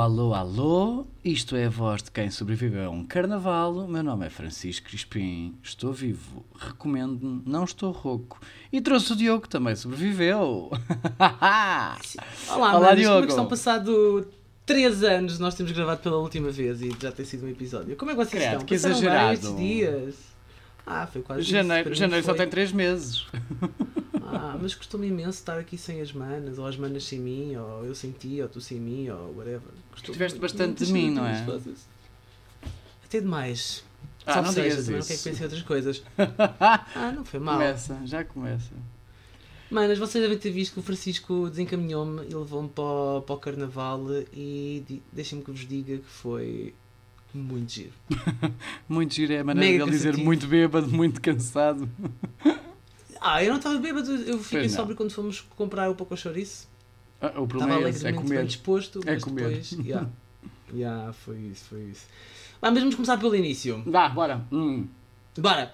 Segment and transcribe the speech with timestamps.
[0.00, 1.06] alô, alô.
[1.24, 3.74] Isto é a voz de quem sobreviveu a um carnaval.
[3.76, 5.54] O meu nome é Francisco Crispim.
[5.62, 6.44] Estou vivo.
[6.58, 7.42] Recomendo-me.
[7.46, 8.40] Não estou rouco.
[8.72, 10.70] E trouxe o Diogo, que também sobreviveu.
[12.48, 13.12] Olá, Olá, Diogo.
[13.12, 14.26] Como é que estão passado
[14.66, 17.96] 3 anos nós temos gravado pela última vez e já tem sido um episódio.
[17.96, 18.66] Como é que vocês Credo, estão?
[18.66, 19.32] que Passaram exagerado.
[19.34, 20.14] estes dias?
[20.86, 21.50] Ah, foi quase isso.
[21.50, 23.26] Janeiro, mim janeiro só tem 3 meses.
[24.32, 27.84] Ah, mas custou-me imenso estar aqui sem as manas, ou as manas sem mim, ou
[27.84, 29.60] eu sem ti, ou tu sem mim, ou whatever.
[29.90, 31.44] Custou Tiveste bastante de mim, não é?
[33.04, 33.84] Até demais.
[34.24, 35.08] Ah, Só não seja, digas também não isso.
[35.08, 36.02] quero que pense em outras coisas.
[36.94, 37.54] Ah, não foi mal.
[37.58, 38.70] Começa, já começa.
[39.70, 43.38] Manas, vocês devem ter visto que o Francisco desencaminhou-me e levou-me para, o- para o
[43.38, 46.74] carnaval e deixem-me que vos diga que foi
[47.32, 47.92] muito giro.
[48.88, 50.24] Muito giro é a maneira Mega dele dizer cansativo.
[50.26, 51.88] muito bêbado, muito cansado.
[53.20, 54.78] Ah, eu não estava bêbado, eu fiquei Pois não.
[54.78, 56.68] sóbrio quando fomos comprar o pouco chouriço.
[57.20, 58.46] Ah, o Estava problema é esse, é alegremente bem comer.
[58.46, 59.48] disposto, É mas comer.
[59.48, 59.72] depois.
[59.84, 60.08] Yeah,
[60.72, 62.06] yeah, foi isso, foi isso.
[62.62, 63.82] Mas vamos começar pelo início.
[63.86, 64.42] Vá, bora.
[64.50, 64.86] Hum.
[65.38, 65.72] Bora,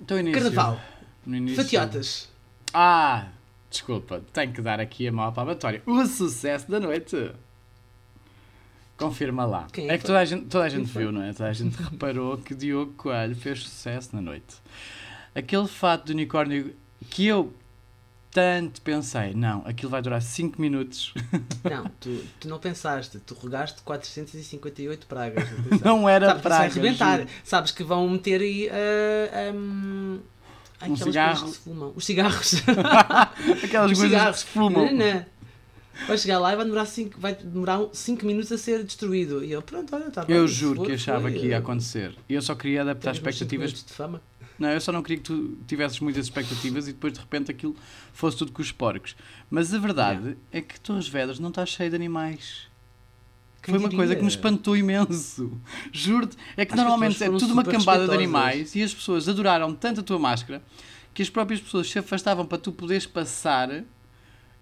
[0.00, 0.40] Então, início.
[0.42, 0.80] carnaval,
[1.26, 1.62] No início.
[1.62, 2.28] fatiotas.
[2.72, 3.28] Ah,
[3.70, 5.82] desculpa, tenho que dar aqui a mão palmatória.
[5.86, 7.30] O sucesso da noite.
[8.96, 9.66] Confirma lá.
[9.72, 10.06] Quem é que foi?
[10.08, 11.02] toda a gente, toda a Quem gente foi?
[11.02, 11.32] viu, não é?
[11.32, 14.56] Toda a gente reparou que Diogo Coelho fez sucesso na noite.
[15.34, 16.74] Aquele fato de unicórnio
[17.10, 17.52] que eu
[18.30, 21.12] tanto pensei, não, aquilo vai durar 5 minutos.
[21.64, 25.44] Não, tu, tu não pensaste, tu regaste 458 pragas.
[25.84, 27.12] Não era Sabes que isso vai praga.
[27.14, 27.26] arrebentar.
[27.44, 28.70] Sabes que vão meter aí.
[28.70, 30.18] ah, um,
[30.80, 31.40] aquelas cigarro.
[31.40, 31.92] coisas que se fumam.
[31.94, 32.54] Os cigarros.
[33.62, 34.38] Aquelas Os coisas que cigarros.
[34.40, 34.90] se fumam.
[34.92, 35.26] Não.
[36.06, 39.44] Vai chegar lá e vai demorar 5 vai demorar 5 minutos a ser destruído.
[39.44, 41.58] E eu, pronto, olha, tá bem, Eu juro for, que achava foi, que ia eh,
[41.58, 42.14] acontecer.
[42.28, 44.20] Eu só queria adaptar cinco expectativas de fama.
[44.58, 47.74] Não, eu só não queria que tu tivesses muitas expectativas e depois de repente aquilo
[48.12, 49.16] fosse tudo com os porcos.
[49.50, 52.68] Mas a verdade é que Torres Vedras não está cheio de animais.
[53.62, 54.16] Quem Foi uma coisa diria?
[54.16, 55.52] que me espantou imenso.
[55.92, 56.36] Juro-te.
[56.56, 60.00] É que Acho normalmente é tudo uma cambada de animais e as pessoas adoraram tanto
[60.00, 60.62] a tua máscara
[61.14, 63.84] que as próprias pessoas se afastavam para tu poderes passar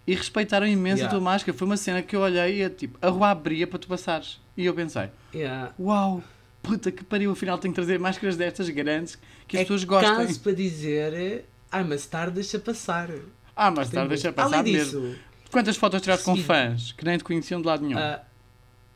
[0.07, 1.07] e respeitaram imenso Yeah.
[1.07, 1.57] a tua máscara.
[1.57, 4.39] Foi uma cena que eu olhei e é tipo, a rua abria para tu passares.
[4.57, 5.72] E eu pensei, Yeah.
[5.78, 6.22] uau,
[6.62, 10.15] puta que pariu, afinal tenho que trazer máscaras destas grandes que as É pessoas gostem.
[10.26, 11.44] caso para dizer.
[11.72, 13.09] Ai, mas tarde deixa passar.
[13.56, 15.00] Ah, mas tarde deixa passar Além mesmo.
[15.09, 15.19] disso,
[15.50, 17.98] Quantas fotos tiraste com fãs que nem te conheciam de lado nenhum?
[17.98, 18.21] ah,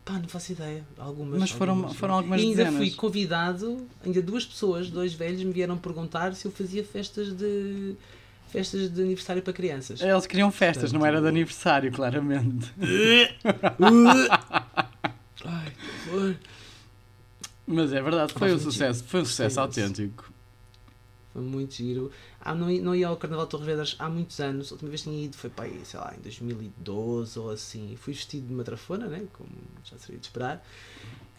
[0.04, 0.84] pá, não faço ideia.
[0.98, 1.40] Algumas.
[1.40, 1.96] Mas foram- algumas.
[1.96, 2.78] foram algumas E ainda dezenas.
[2.78, 7.94] fui convidado, ainda duas pessoas, dois velhos, me vieram perguntar se eu fazia festas de.
[8.50, 10.00] festas de aniversário para crianças.
[10.00, 12.72] Eles queriam festas, não era de Portanto- aniversário, claramente.
[15.44, 16.34] Ai, que horror.
[17.66, 20.32] Mas é verdade, foi um sucesso, foi um sucesso Foi autêntico.
[21.32, 22.12] Foi muito giro.
[22.40, 24.70] Ah, não, ia- não ia ao Carnaval de Torres Vedras há muitos anos.
[24.70, 27.96] A última vez que tinha ido foi para aí, sei lá, em 2012 ou assim.
[27.96, 29.24] Fui vestido de matrafona, né?
[29.32, 29.48] Como
[29.84, 30.64] já seria de esperar.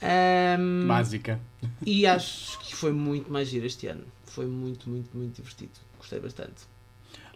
[0.01, 1.39] Ahm, Básica.
[1.85, 4.03] e acho que foi muito mais giro este ano.
[4.25, 5.71] Foi muito, muito, muito divertido.
[5.97, 6.63] Gostei bastante.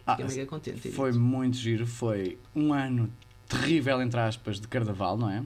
[0.06, 0.90] Ah, Fiquei mega contente.
[0.92, 3.10] foi muito giro, foi um ano
[3.48, 5.42] terrível, entre aspas, de carnaval, não é?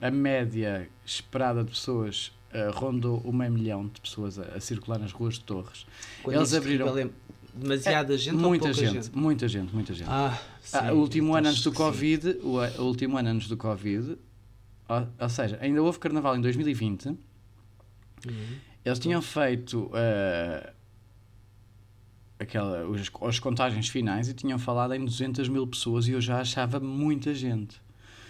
[0.00, 4.98] A média esperada de pessoas eh, rondou o meio milhão de pessoas a, a circular
[4.98, 5.84] nas ruas de Torres.
[6.22, 7.10] Quando eles abriram- é
[7.54, 9.10] demasiada gente ou muita gente, gente?
[9.16, 10.08] muita gente, muita gente.
[10.10, 10.40] Ah,
[10.72, 11.72] Ah, sim, o último então ano antes do.
[11.72, 14.16] Covid, o, o último ano antes do Covid,
[14.88, 17.06] ou, ou seja, ainda houve carnaval em 2020.
[17.08, 17.16] Uhum.
[18.84, 20.72] Eles tinham feito eh,
[22.38, 26.40] aquela, os, as contagens finais e tinham falado em 200 mil pessoas e eu já
[26.40, 27.80] achava muita gente.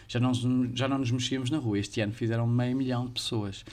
[0.07, 0.33] Já não,
[0.75, 1.79] já não nos mexíamos na rua.
[1.79, 3.65] Este ano fizeram meio milhão de pessoas.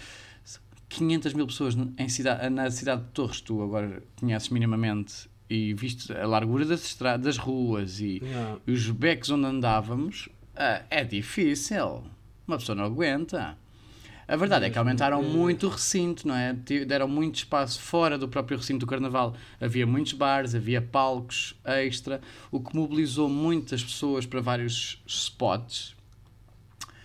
[0.91, 6.11] 500 mil pessoas em cidade, na cidade de Torres, tu agora conheces minimamente e viste
[6.13, 8.57] a largura das, estra- das ruas e, Yeah.
[8.67, 12.03] os becos onde andávamos, ah, é difícil.
[12.47, 13.57] Uma pessoa não aguenta.
[14.27, 16.53] A verdade é que aumentaram muito o recinto, não é?
[16.53, 19.35] Deram muito espaço fora do próprio recinto do Carnaval.
[19.59, 25.95] Havia muitos bares, havia palcos extra, o que mobilizou muitas pessoas para vários spots.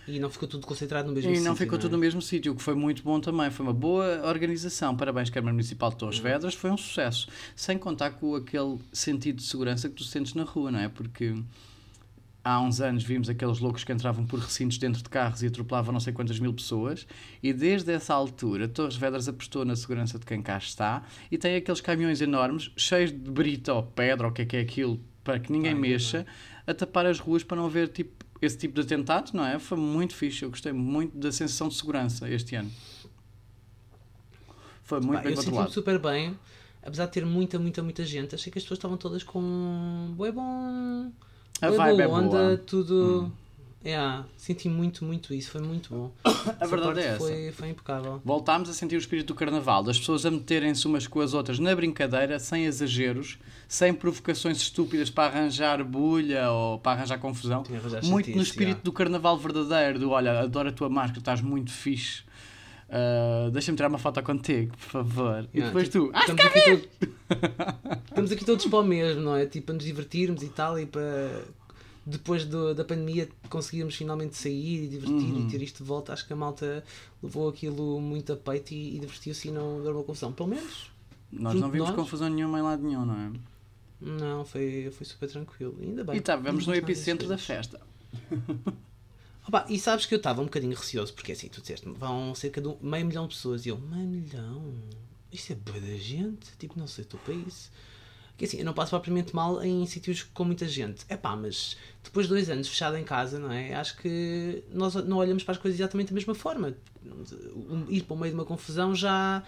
[0.07, 1.49] E não ficou tudo concentrado no mesmo E sítio.
[1.49, 1.81] não ficou é?
[1.81, 3.51] tudo no mesmo sítio, o que foi muito bom também.
[3.51, 4.95] Foi uma boa organização.
[4.95, 6.53] Parabéns, Câmara Municipal de Torres Vedras.
[6.53, 7.27] Foi um sucesso.
[7.55, 10.87] Sem contar com aquele sentido de segurança que tu sentes na rua, não é?
[10.87, 11.35] Porque
[12.41, 15.91] há uns anos vimos aqueles loucos que entravam por recintos dentro de carros e atropelavam
[15.91, 17.05] não sei quantas mil pessoas.
[17.43, 21.57] E desde essa altura, Torres Vedras apostou na segurança de quem cá está e tem
[21.57, 24.97] aqueles caminhões enormes, cheios de brita ou pedra ou o que é que é aquilo,
[25.25, 26.25] para que ninguém mexa,
[26.65, 29.59] a tapar as ruas para não haver tipo, esse tipo de atentado, não é?
[29.59, 30.43] Foi muito fixe.
[30.43, 32.71] Eu gostei muito da sensação de segurança este ano.
[34.83, 35.73] Foi muito Pá, bem eu senti-me controlado.
[35.73, 36.37] super bem,
[36.81, 38.33] apesar de ter muita, muita, muita gente.
[38.35, 40.13] Achei que as pessoas estavam todas com.
[40.15, 41.11] Bué bom.
[41.61, 42.57] A bué vibe é boa onda, boa.
[42.57, 43.25] tudo.
[43.25, 43.46] Hum.
[43.89, 46.11] É, senti muito, muito isso, foi muito bom.
[46.59, 47.19] A verdade é essa.
[47.19, 48.21] Foi, foi impecável.
[48.25, 51.57] Voltámos a sentir o espírito do carnaval, das pessoas a meterem-se umas com as outras
[51.57, 57.63] na brincadeira, sem exageros, sem provocações estúpidas para arranjar bulha ou para arranjar confusão.
[58.03, 58.83] Muito no espírito já.
[58.83, 62.23] do carnaval verdadeiro, do olha, adoro a tua máscara, estás muito fixe.
[62.89, 65.47] Ah, Deixa-me tirar uma foto contigo, por favor.
[65.53, 66.87] E Yeah, depois tipo, tu, ah, estamos, aqui todos,
[68.09, 69.45] estamos aqui todos para o mesmo, não é?
[69.45, 71.43] Tipo, para nos divertirmos e tal, e para
[72.09, 75.45] depois do- da pandemia conseguirmos finalmente sair e divertir Uhum.
[75.47, 76.13] e ter isto de volta.
[76.13, 76.83] Acho que a malta
[77.21, 80.31] levou aquilo muito a peito e, e divertiu-se e não deu uma confusão.
[80.31, 80.89] Pelo menos,
[81.31, 81.95] nós não vimos nós.
[81.97, 83.31] confusão nenhuma em lado nenhum, não é?
[83.99, 85.75] não, foi, foi super tranquilo.
[85.81, 86.15] Ainda bem.
[86.15, 87.81] E estávamos no epicentro da festa.
[89.47, 92.59] Opa, e sabes que eu estava um bocadinho receoso, porque assim, tu disseste vão cerca
[92.61, 94.73] de um- meio milhão de pessoas e eu, meio milhão?
[95.31, 96.47] Isto é boa da gente?
[96.59, 97.71] Tipo, não sei, estou para isso.
[98.37, 101.03] Que assim, eu não passo propriamente mal em sítios com muita gente.
[101.09, 103.73] É pá, mas depois de dois anos fechado em casa, não é?
[103.73, 106.75] Acho que nós não olhamos para as coisas exatamente da mesma forma.
[107.89, 109.41] Ir para o meio de uma confusão já.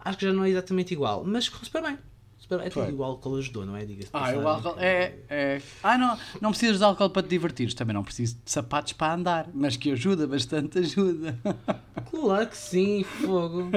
[0.00, 1.22] Acho que já não é exatamente igual.
[1.24, 1.98] Mas correu super bem.
[2.40, 2.66] Super bem.
[2.66, 2.92] Até Foi.
[2.92, 3.84] o álcool ajudou, não é?
[3.84, 4.08] Diga-se.
[4.10, 4.74] de Ah, passagem, o álcool.
[4.74, 5.62] que- É, é.
[5.80, 7.74] Ah, não, não precisas de álcool para te divertires.
[7.74, 9.48] Também não preciso de sapatos para andar.
[9.54, 11.38] Mas que ajuda, bastante ajuda.
[12.10, 13.70] Claro que sim, fogo.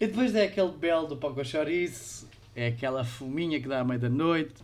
[0.00, 2.26] E depois é aquele belo do Poco Chorizo.
[2.54, 4.54] É aquela fuminha que dá à meia da noite.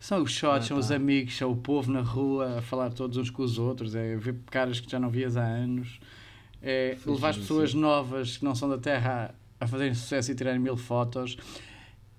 [0.00, 0.94] São os shots, Ah, são os pá.
[0.94, 3.94] amigos, são o povo na rua a falar todos uns com os outros.
[3.94, 5.98] É ver caras que já não vias há anos.
[6.62, 7.78] É levar as pessoas sim.
[7.80, 11.36] novas que não são da terra a, a fazerem sucesso e tirarem mil fotos.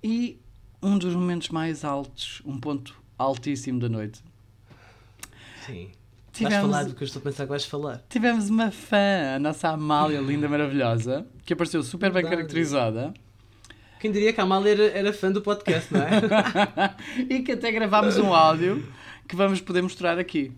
[0.04, 0.40] E
[0.84, 4.22] um dos momentos mais altos, um ponto altíssimo da noite.
[5.66, 5.86] Sim.
[5.86, 5.94] Vais
[6.54, 8.04] Tivemos- falar do que eu estou a pensar que vais falar.
[8.10, 12.36] Tivemos uma fã, a nossa Amália, linda, maravilhosa, que apareceu super bem Verdade.
[12.36, 13.14] caracterizada
[14.06, 16.96] Quem diria que a Amália era, era fã do podcast, não é?
[17.28, 18.88] e que até gravámos um áudio
[19.28, 20.52] que vamos poder mostrar aqui.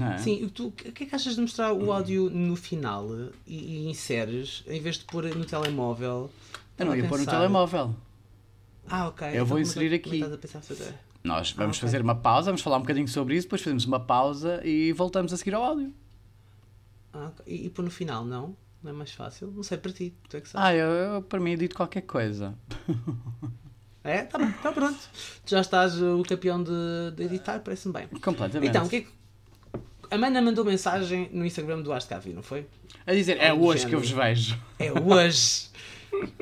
[0.00, 0.18] É?
[0.18, 3.08] Sim, tu, o que é que achas de mostrar o áudio no final
[3.44, 6.30] e, e inseres, em vez de pôr no telemóvel?
[6.78, 7.96] Eu não ia pôr no telemóvel.
[8.88, 9.26] Ah, ok.
[9.26, 10.20] Eu vou como é- inserir é aqui.
[11.24, 11.80] Nós vamos Ah, ok.
[11.80, 15.32] fazer uma pausa, vamos falar um bocadinho sobre isso, depois fazemos uma pausa e voltamos
[15.32, 15.92] a seguir ao áudio.
[17.12, 17.44] Ah, ok.
[17.44, 18.54] e, e pôr no final, não?
[18.82, 19.50] Não é mais fácil?
[19.50, 20.66] Não sei, para ti, tu é que sabes.
[20.66, 22.54] Ah, eu, eu para mim dito qualquer coisa.
[24.06, 24.22] É?
[24.22, 25.00] Tá bem, tá pronto.
[25.44, 26.70] Tu já estás o campeão de,
[27.16, 28.06] de editar, parece-me bem.
[28.22, 28.70] Completamente.
[28.70, 29.08] Então, o que é que.
[30.08, 32.68] A Mana mandou mensagem no Instagram do Cavi, não foi?
[33.04, 34.56] A dizer, é hoje que eu vos vejo.
[34.78, 35.70] É hoje!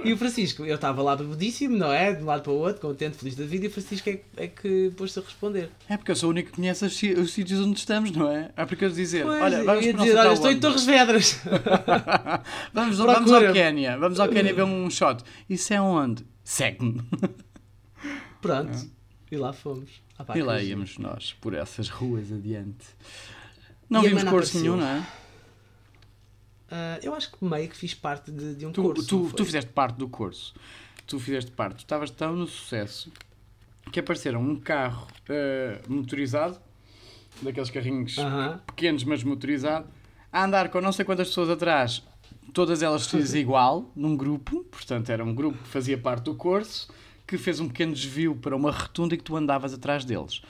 [0.04, 2.12] E o Francisco, eu estava lá bebedíssimo, não é?
[2.12, 4.48] De um lado para o outro, contente, feliz da vida, e o Francisco é, é
[4.48, 5.70] que pôs-se a responder.
[5.88, 8.50] É porque eu sou o único que conhece os, sítios onde estamos, não é?
[8.56, 10.60] É porque eu dizer, Pois, olha, vamos para dizer, olha, estou em?
[10.60, 11.40] Torres Vedras.
[12.72, 13.52] vamos, vamos ao.
[13.52, 15.22] Quénia, vamos ao Quénia ver um shot.
[15.48, 16.24] Isso é onde?
[16.42, 17.02] Segue-me.
[18.42, 18.90] Pronto.
[19.30, 20.02] E lá fomos.
[20.18, 22.86] Ah, pá, E lá íamos nós, por essas ruas adiante.
[23.88, 25.06] Não E vimos curso nenhum, não é?
[26.70, 29.06] Ah, eu acho que meio que fiz parte de, de um Tu, curso.
[29.06, 30.54] tu, tu fizeste parte do curso.
[31.06, 31.76] Tu fizeste parte.
[31.76, 33.12] Tu estavas tão no sucesso
[33.92, 36.58] que apareceram um carro eh, motorizado,
[37.42, 38.60] daqueles carrinhos Aham.
[38.66, 39.86] pequenos, mas motorizado,
[40.32, 42.02] a andar com não sei quantas pessoas atrás,
[42.52, 44.64] todas elas vestidas igual, num grupo.
[44.64, 46.90] Portanto, era um grupo que fazia parte do curso,
[47.26, 50.40] que fez um pequeno desvio para uma rotunda e que tu andavas atrás deles.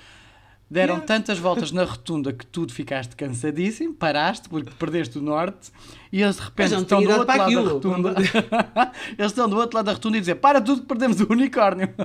[0.71, 1.06] Deram Yeah.
[1.06, 5.71] tantas voltas na rotunda que tu ficaste cansadíssimo, paraste porque perdeste o norte
[6.11, 8.14] e eles de repente estão do outro lado da rotunda.
[9.18, 11.88] eles estão do outro lado da rotunda e dizem para tudo que perdemos o unicórnio.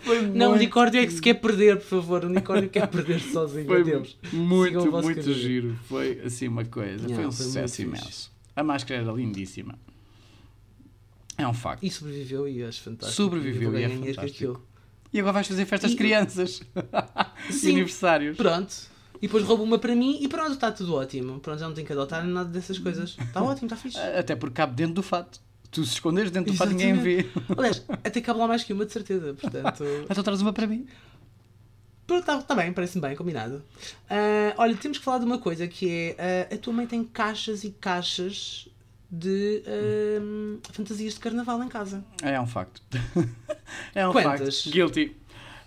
[0.00, 2.24] Foi Não, o muito- unicórnio é que se quer perder, por favor.
[2.24, 3.66] O unicórnio quer perder sozinho.
[3.66, 5.34] Foi muito, muito caminho.
[5.34, 5.76] giro.
[5.88, 7.02] Foi assim uma coisa.
[7.06, 8.30] Yeah, foi um foi sucesso imenso.
[8.54, 9.76] A máscara era lindíssima.
[11.36, 11.82] É um facto.
[11.84, 13.16] E sobreviveu e acho fantástico.
[13.16, 14.62] Sobreviveu Eu vou e é fantástico.
[15.16, 16.60] E agora vais fazer festas de crianças.
[17.48, 17.70] e Sim.
[17.70, 18.36] aniversários.
[18.36, 18.74] Pronto.
[19.16, 21.40] E depois roubo uma para mim e pronto, está tudo ótimo.
[21.40, 23.16] Pronto, já não tenho que adotar nada dessas coisas.
[23.18, 23.98] Está ótimo, está fixe.
[23.98, 25.40] Até porque cabe dentro do fato.
[25.70, 27.26] Tu se esconderes dentro do fato ninguém vê.
[27.56, 29.32] Aliás, até cabe lá mais que uma, de certeza.
[29.32, 30.86] Portanto, Então traz uma para mim.
[32.06, 33.62] pronto, está tá bem, parece-me bem, combinado.
[34.10, 37.02] Ah, olha, temos que falar de uma coisa que é: ah, a tua mãe tem
[37.02, 38.68] caixas e caixas
[39.10, 42.04] de ah, fantasias de carnaval em casa.
[42.22, 42.82] É um facto.
[43.94, 44.62] é um Quantas?
[44.62, 44.72] facto.
[44.72, 45.16] Guilty.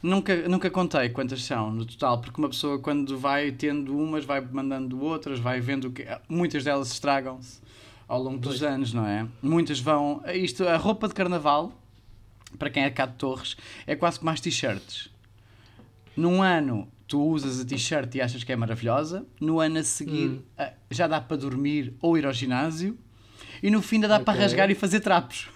[0.01, 4.39] Nunca, nunca contei quantas são no total, porque uma pessoa quando vai tendo umas, vai
[4.39, 7.59] mandando outras, vai vendo que muitas delas estragam-se
[8.07, 8.63] ao longo dos Pois.
[8.63, 9.27] anos, não é?
[9.41, 10.21] Muitas vão.
[10.33, 11.73] Isto, a roupa de carnaval,
[12.57, 15.09] para quem é cá de Torres, é quase como as t-shirts.
[16.15, 20.29] Num ano tu usas a t-shirt e achas que é maravilhosa, no ano a seguir
[20.29, 20.41] Hum.
[20.89, 22.97] já dá para dormir ou ir ao ginásio,
[23.61, 24.41] e no fim ainda dá para Ok.
[24.43, 25.47] rasgar e fazer trapos.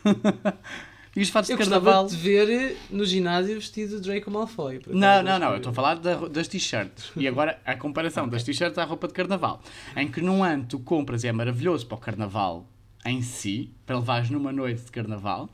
[1.16, 2.08] E os fatos Eu de carnaval.
[2.08, 4.82] de ver no ginásio vestido Draco Malfoy.
[4.88, 7.12] Não, não, não, eu estou a que- falar da- das t-shirts.
[7.16, 9.62] E agora a comparação das t-shirts à roupa de carnaval.
[9.96, 12.68] Em que num ano tu compras e é maravilhoso para o carnaval
[13.06, 15.48] em si, para levares numa noite de carnaval.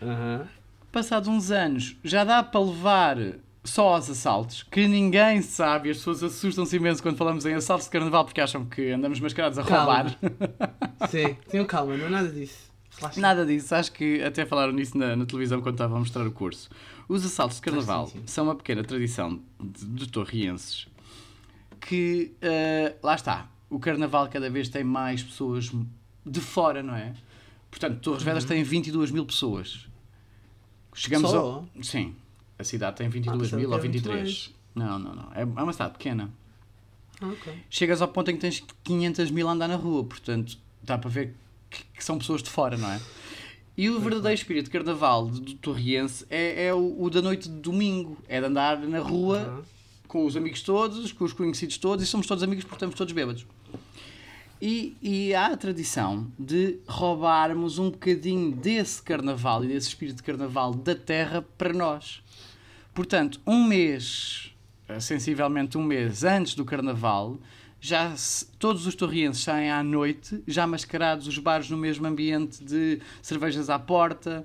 [0.00, 0.48] Aham.
[0.90, 3.16] Passados uns anos, já dá para levar
[3.62, 7.86] só aos assaltos, que ninguém sabe e as pessoas assustam-se imenso quando falamos em assaltos
[7.86, 9.84] de carnaval porque acham que andamos mascarados a Calma.
[9.84, 10.18] roubar.
[11.10, 12.70] Sim, tenham calma, não é nada disso.
[12.96, 13.20] Relaxa.
[13.20, 16.32] Nada disso, acho que até falaram nisso na, na televisão quando estava a mostrar o
[16.32, 16.68] curso.
[17.08, 18.26] Os assaltos de carnaval sim, sim.
[18.26, 20.86] são uma pequena tradição de, de torrienses
[21.80, 25.72] que, eh, lá está, o carnaval cada vez tem mais pessoas
[26.24, 27.14] de fora, não é?
[27.70, 29.88] Portanto, Torres Vedras tem 22 mil pessoas.
[30.92, 31.38] Chegamos Só?
[31.38, 31.68] ao...
[31.82, 32.14] Sim,
[32.60, 34.54] a cidade tem 22 pensava mil ou era muito 23.
[34.74, 35.32] Não, não, não.
[35.34, 36.30] É, é uma cidade pequena.
[37.20, 37.52] Ah, ok.
[37.68, 41.10] Chegas ao ponto em que tens 500 mil a andar na rua, portanto, dá para
[41.10, 41.34] ver
[41.70, 43.00] que, que são pessoas de fora, não é?
[43.76, 47.54] E o verdadeiro espírito de carnaval do Torriense é, é o, o da noite de
[47.56, 49.64] domingo, é de andar na rua
[50.06, 53.12] com os amigos todos, com os conhecidos todos, e somos todos amigos porque estamos todos
[53.12, 53.46] bêbados.
[54.60, 60.22] E, e há a tradição de roubarmos um bocadinho desse carnaval e desse espírito de
[60.24, 62.22] carnaval da terra para nós.
[63.04, 64.52] Portanto, um mês,
[64.86, 67.38] eh, sensivelmente um mês antes do carnaval,
[67.80, 72.62] já se- todos os torrienses saem à noite, já mascarados, os bares no mesmo ambiente
[72.62, 74.44] de cervejas à porta,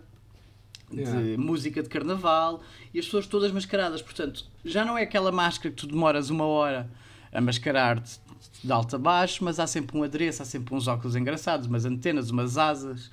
[0.90, 1.38] de Yeah.
[1.38, 2.62] música de carnaval
[2.94, 4.02] e as pessoas todas mascaradas.
[4.02, 6.90] Portanto, já não é aquela máscara que tu demoras uma hora
[7.34, 8.22] a mascarar-te
[8.64, 11.84] de alto a baixo, mas há sempre um adereço, há sempre uns óculos engraçados, umas
[11.84, 13.12] antenas, umas asas,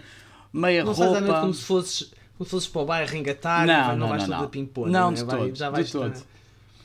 [0.52, 1.20] meia Não roupa.
[1.20, 4.08] noite como se fosses, como se fosses para o bairro engatar, Não, não, não, não
[4.08, 4.48] vais não, não.
[4.48, 4.90] pimpona.
[5.00, 5.16] Não, né?
[5.16, 6.22] de Vai- todo, Já de vais todo.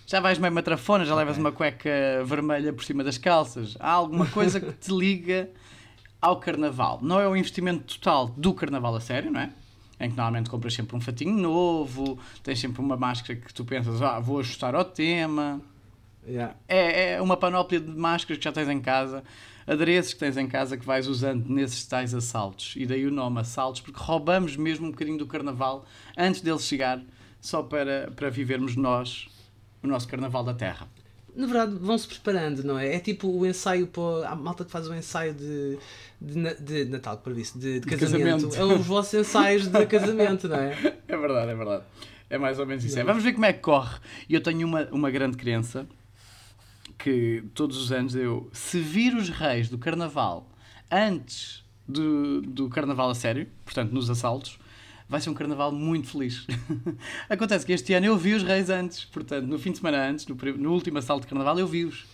[0.06, 1.44] Já vais meio matrafona, já levas Ok.
[1.44, 1.90] uma cueca
[2.24, 3.76] vermelha por cima das calças.
[3.80, 5.50] Há alguma coisa que te liga
[6.22, 7.00] ao carnaval.
[7.02, 9.50] Não é o investimento total do carnaval a sério, não é?
[10.00, 14.02] Em que normalmente compras sempre um fatinho novo, tens sempre uma máscara que tu pensas,
[14.02, 15.60] ah, vou ajustar ao tema.
[16.27, 16.55] Yeah.
[16.67, 19.24] É, é uma panóplia de máscaras que já tens em casa,
[19.65, 22.74] adereços que tens em casa que vais usando nesses tais assaltos.
[22.75, 25.86] E daí o nome assaltos, porque roubamos mesmo um bocadinho do carnaval
[26.17, 27.01] antes dele chegar,
[27.39, 29.27] só para, para vivermos nós
[29.81, 30.88] o nosso carnaval da terra.
[31.36, 32.96] Na verdade, vão-se preparando, não é?
[32.96, 34.29] É tipo o ensaio para.
[34.29, 35.77] A malta que faz o ensaio de,
[36.19, 38.48] de, de Natal, para isso, de, de casamento.
[38.50, 38.55] casamento.
[38.55, 40.96] É os vossos ensaios de casamento, não é?
[41.07, 41.84] É verdade, é verdade.
[42.27, 42.98] É mais ou menos isso.
[42.98, 44.00] É, vamos ver como é que corre.
[44.27, 45.88] E eu tenho uma, uma grande crença
[46.98, 50.50] que todos os anos eu, se vir os reis do carnaval
[50.92, 54.60] antes do, do carnaval a sério, portanto nos assaltos,
[55.08, 56.46] vai ser um carnaval muito feliz.
[57.30, 60.27] Acontece que este ano eu vi os reis antes, portanto no fim de semana antes,
[60.27, 62.06] no, no último assalto de carnaval eu vi-os.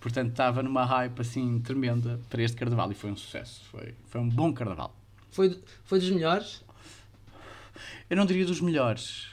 [0.00, 3.62] Portanto estava numa hype assim tremenda para este carnaval e foi um sucesso.
[3.70, 4.94] Foi, foi um bom carnaval.
[5.30, 6.64] Foi, foi dos melhores?
[8.08, 9.26] Eu não diria dos melhores,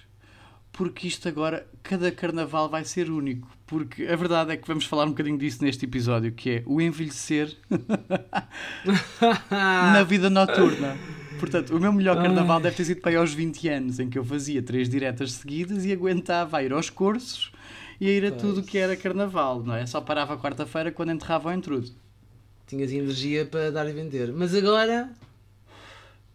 [0.76, 3.48] porque isto agora, cada carnaval vai ser único.
[3.66, 6.82] Porque a verdade é que vamos falar um bocadinho disso neste episódio, que é o
[6.82, 7.56] envelhecer
[9.50, 10.98] na vida noturna.
[11.40, 12.64] Portanto, o meu melhor carnaval Ai.
[12.64, 15.86] deve ter sido para aí aos 20 anos, em que eu fazia três diretas seguidas
[15.86, 17.54] e aguentava a ir aos cursos
[18.00, 18.42] e a ir a Pois.
[18.42, 19.86] tudo o que era carnaval, não é?
[19.86, 21.90] Só parava quarta-feira quando enterrava o entrudo.
[22.68, 24.34] Tinhas energia para dar e vender.
[24.34, 25.10] Mas agora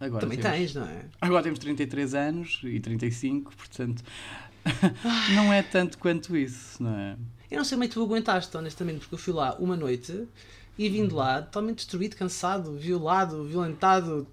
[0.00, 1.04] Agora também temos- tens, não é?
[1.20, 4.02] Agora temos 33 anos e 35, portanto,
[5.34, 7.16] não é tanto quanto isso, não é?
[7.50, 10.26] Eu não sei como é que tu aguentaste, honestamente, porque eu fui lá uma noite
[10.78, 14.26] e vim de lá totalmente destruído, cansado, violado, violentado.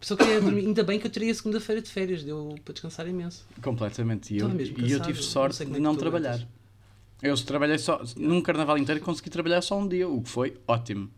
[0.00, 0.66] Só queria dormir.
[0.66, 3.46] Ainda bem que eu teria a segunda-feira de férias, deu para descansar imenso.
[3.62, 4.34] Completamente.
[4.34, 6.34] E eu, e eu tive não sorte como de é que não trabalhar.
[6.34, 6.48] aguentas.
[7.22, 11.10] Eu trabalhei só, num carnaval inteiro consegui trabalhar só um dia, o que foi ótimo.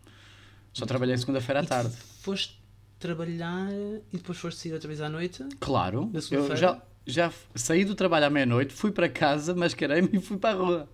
[0.73, 1.97] Só trabalhei segunda-feira à tarde.
[2.21, 2.57] Foste
[2.99, 3.71] trabalhar
[4.13, 5.45] e depois foste sair outra vez à noite?
[5.61, 10.21] Claro, Na eu já, já saí do trabalho à meia-noite, fui para casa, mascarei-me e
[10.21, 10.89] fui para a rua.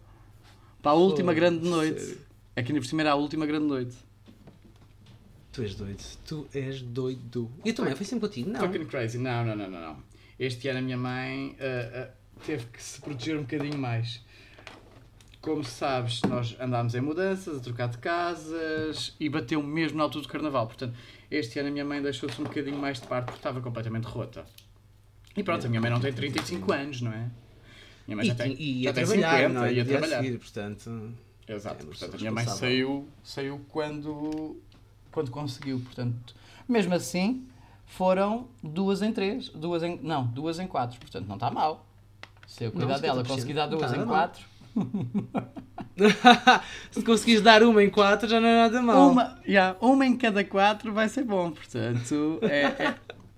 [0.82, 2.00] Para a última Foda-se, grande noite.
[2.00, 2.20] sério.
[2.54, 3.96] É que ainda por cima era a última grande noite.
[5.52, 6.02] Tu és doido.
[6.26, 7.50] Tu és doido.
[7.64, 8.50] E tua mãe foi sempre contigo?
[8.50, 8.60] Não.
[8.60, 9.18] Fucking crazy.
[9.18, 9.96] Não, não, não, não.
[10.38, 12.10] Este ano a minha mãe ah, ah,
[12.44, 14.20] teve que se proteger um bocadinho mais.
[15.42, 20.22] Como sabes, nós andámos em mudanças, a trocar de casas e bateu mesmo na altura
[20.22, 20.66] do carnaval.
[20.68, 20.94] Portanto,
[21.30, 24.44] este ano a minha mãe deixou-se um bocadinho mais de parte porque estava completamente rota.
[25.36, 27.28] E pronto, a minha mãe não tem 35 anos, não é?
[28.06, 29.72] Minha mãe E, já tem, e, já a tem trabalhar, 50 não é?
[29.72, 30.22] e a No dia trabalhar.
[30.22, 31.12] seguir, portanto...
[31.48, 34.56] Exato, É, portanto a minha mãe saiu, saiu quando,
[35.10, 36.34] quando conseguiu, portanto,
[36.68, 37.44] mesmo assim
[37.84, 41.84] foram duas em três, duas em, não, duas em quatro, portanto não está mal.
[42.46, 44.06] Se eu cuidar dela, 50%, conseguir dar não duas em mal.
[44.06, 44.44] quatro,
[46.90, 49.10] Se conseguires dar uma em quatro já não é nada mal.
[49.10, 52.94] uma, yeah, uma em cada quatro vai ser bom, portanto é, é,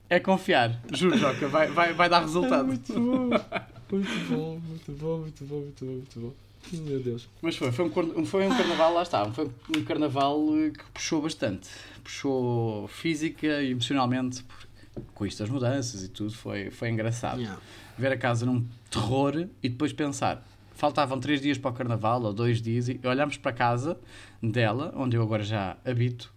[0.08, 0.80] É confiar.
[0.92, 2.66] Juro, Joca, vai, vai, vai dar resultado.
[2.66, 3.30] Muito bom,
[3.90, 6.32] muito bom, muito bom, muito bom, muito bom, muito bom.
[6.72, 7.28] Meu Deus.
[7.42, 10.38] Mas foi, foi um, foi um carnaval, lá está, foi um carnaval
[10.72, 11.68] que puxou bastante.
[12.02, 14.66] Puxou física e emocionalmente, porque
[15.14, 17.40] com isto as mudanças e tudo, foi, foi engraçado.
[17.40, 17.60] Yeah.
[17.98, 20.42] Ver a casa num terror e depois pensar,
[20.84, 23.98] faltavam três dias para o carnaval, ou dois dias, e olhamos para a casa
[24.42, 26.30] dela, onde eu agora já habito,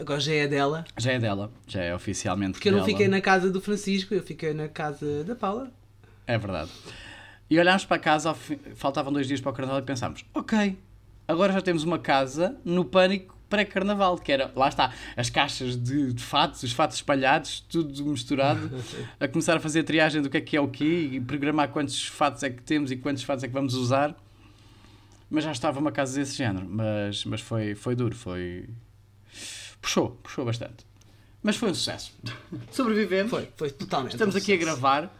[0.00, 0.84] Agora já é dela.
[0.96, 2.88] já é dela, já é oficialmente Porque eu não dela.
[2.90, 5.70] fiquei na casa do Francisco, eu fiquei na casa da Paula.
[6.26, 6.70] É verdade.
[7.50, 8.34] E olhámos para a casa,
[8.74, 10.76] faltavam dois dias para o carnaval e pensámos: ok,
[11.28, 16.12] agora já temos uma casa no pânico pré-carnaval, que era, lá está, as caixas de,
[16.12, 18.70] de fatos, os fatos espalhados, tudo misturado,
[19.18, 21.68] a começar a fazer a triagem do que é que é o quê e programar
[21.68, 24.14] quantos fatos é que temos e quantos fatos é que vamos usar.
[25.30, 28.68] Mas já estava uma casa desse género, mas, mas foi, foi duro, foi.
[29.80, 30.86] Puxou, puxou bastante.
[31.42, 32.12] Mas foi um sucesso.
[32.70, 33.30] Sobrevivemos.
[33.30, 34.12] Foi, foi totalmente.
[34.12, 35.12] Estamos um aqui a gravar.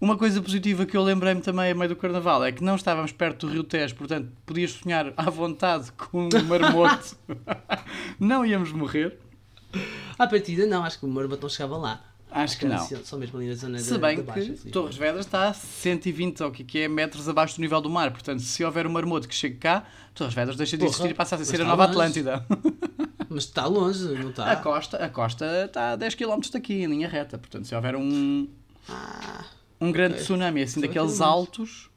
[0.00, 3.10] Uma coisa positiva que eu lembrei-me também a meio do carnaval é que não estávamos
[3.10, 7.16] perto do Rio Tejo, portanto podias sonhar à vontade com um marmoto.
[8.20, 9.18] não íamos morrer.
[10.18, 12.04] À partida, não, acho que o Marmot não chegava lá.
[12.30, 13.04] Acho que era não.
[13.04, 14.70] Só mesmo ali na zona Se da, bem da Baixa, que assim.
[14.70, 17.80] Torres Vedras está a 120 ou o que é que é, metros abaixo do nível
[17.80, 18.10] do mar.
[18.10, 21.14] Portanto, se houver um marmoto que chegue cá, Torres Vedras deixa de Porra, existir e
[21.14, 21.98] passa a ser a está nova longe.
[21.98, 22.46] Atlântida.
[23.30, 24.56] Mas está longe, não A está?
[24.56, 27.36] costa, a costa está a 10 km daqui, em linha reta.
[27.38, 28.48] Portanto, se houver um,
[28.88, 29.44] Ah,
[29.80, 30.24] um grande Ok.
[30.24, 31.90] tsunami assim Só daqueles altos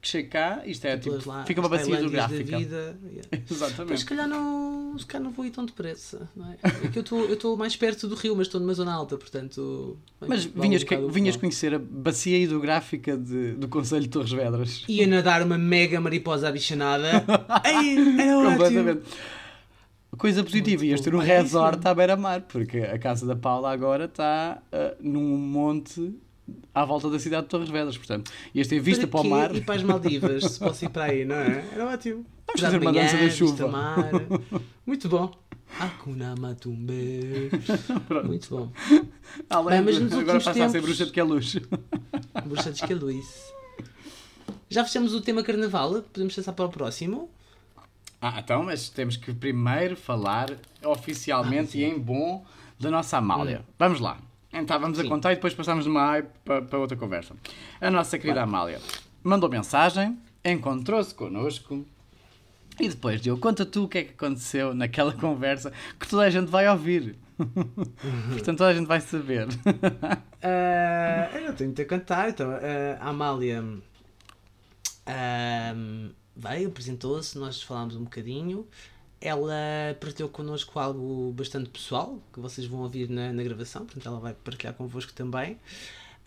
[0.00, 2.56] que chega cá, isto é tipo, lá, fica uma bacia hidrográfica.
[2.60, 2.94] yeah.
[3.32, 4.04] Mas se Exatamente.
[4.04, 6.56] calhar não, se calhar não vou ir tão depressa, não é?
[6.84, 9.98] É que eu estou- mais perto do rio, mas estou numa zona alta, portanto.
[10.20, 14.30] bem, Mas vinhas, um o vinhas conhecer a bacia hidrográfica de- do Conselho de Torres
[14.30, 14.84] Vedras.
[14.88, 17.24] Ia nadar uma mega mariposa abichanada.
[17.64, 18.50] Ei, era ótimo.
[18.52, 19.02] Completamente.
[20.16, 21.20] Coisa positiva, ias ter um.
[21.20, 26.14] É resort à beira-mar, porque a casa da Paula agora está ah, num monte
[26.74, 29.54] à volta da cidade de Torres Vedras, portanto, ias ter vista para, o quê mar.
[29.54, 31.64] ir para as Maldivas, se posso ir para aí, não é?
[31.72, 32.24] Era ótimo.
[32.46, 33.68] Vamos fazer uma dança da chuva.
[33.68, 34.10] mar.
[34.86, 35.32] Muito bom.
[35.78, 37.50] Hakuna Matumbe.
[38.24, 38.72] Muito bom.
[39.50, 41.56] Além Bem, mas agora passa a ser tempos- bruxa de que é luz.
[42.46, 43.52] Bruxa de Escaluice.
[44.70, 46.02] Já fechamos o tema carnaval?
[46.12, 47.30] Podemos passar para o próximo?
[48.20, 50.50] Ah, então, mas temos que primeiro falar
[50.84, 52.44] oficialmente e em bom
[52.80, 53.62] da nossa Amália.
[53.78, 54.18] Vamos lá.
[54.62, 55.02] Estávamos a.
[55.02, 55.08] Sim.
[55.08, 57.34] contar e depois passámos de uma para, para outra conversa.
[57.80, 58.80] A nossa querida Amália
[59.22, 61.84] mandou mensagem, encontrou-se connosco
[62.80, 66.30] e depois deu conta tu o que é que aconteceu naquela conversa que toda a
[66.30, 67.16] gente vai ouvir.
[68.30, 69.48] Portanto, toda a gente vai saber.
[70.40, 73.60] Ah, eu não tenho muito a cantar, então ah, a Amália
[75.04, 78.64] ahm, veio, apresentou-se, nós falámos um bocadinho.
[79.20, 84.20] Ela partilhou connosco algo bastante pessoal, que vocês vão ouvir na, na gravação, portanto ela
[84.20, 85.58] vai partilhar convosco também.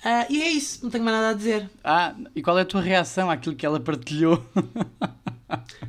[0.04, 1.70] Ah, e é isso, não tenho mais nada a dizer.
[1.84, 4.44] Ah, e qual é a tua reação àquilo que ela partilhou?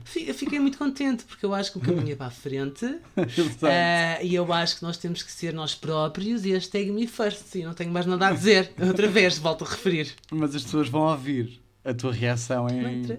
[0.04, 2.84] Fiquei muito contente porque eu acho que o caminho é para a frente
[3.62, 7.54] ah, e eu acho que nós temos que ser nós próprios e hashtag me first.
[7.54, 8.72] E não tenho mais nada a dizer.
[8.84, 10.12] Outra vez, volto a referir.
[10.30, 13.18] Mas as pessoas vão ouvir a tua reação em.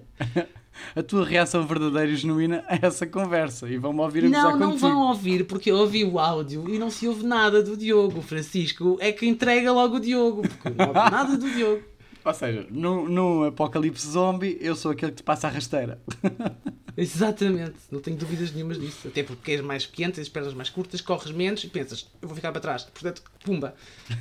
[0.94, 4.70] A tua reação verdadeira e genuína a essa conversa e vão-me ouvir a Não, não
[4.72, 4.78] contigo.
[4.88, 8.18] vão ouvir porque eu ouvi o áudio e não se ouve nada do Diogo.
[8.18, 11.82] O Francisco é que entrega logo o Diogo, porque não ouve nada do Diogo.
[12.24, 16.00] Ou seja, num, num apocalipse zombie, eu sou aquele que te passa a rasteira.
[16.96, 19.08] Exatamente, não tenho dúvidas nenhumas disso.
[19.08, 22.28] Até porque és mais pequeno, tens as pernas mais curtas, corres menos e pensas, eu
[22.28, 22.84] vou ficar para trás.
[22.84, 23.74] Portanto, pumba,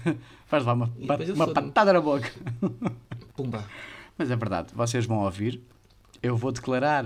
[0.48, 1.46] Faz lá uma, uma fodo-me.
[1.46, 2.30] patada na boca.
[3.36, 3.66] pumba.
[4.18, 5.62] Mas é verdade, vocês vão ouvir.
[6.24, 7.06] Eu vou declarar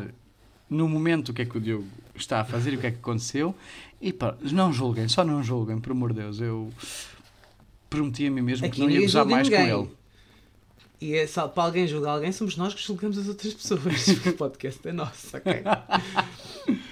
[0.70, 2.92] no momento o que é que o Diogo está a fazer e o que é
[2.92, 3.54] que aconteceu.
[4.00, 6.40] E pá, não julguem, só não julguem, por amor de Deus.
[6.40, 6.72] Eu
[7.90, 9.70] prometi a mim mesmo que Aqui não ia julga mais ninguém.
[9.72, 9.90] com ele.
[11.00, 13.82] E é só, para alguém julgar alguém, somos nós que julgamos as outras pessoas.
[14.28, 15.64] O podcast é nosso, ok?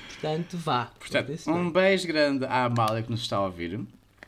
[0.10, 0.92] Portanto, vá.
[1.00, 3.80] Portanto, um beijo grande à Amália que nos está a ouvir.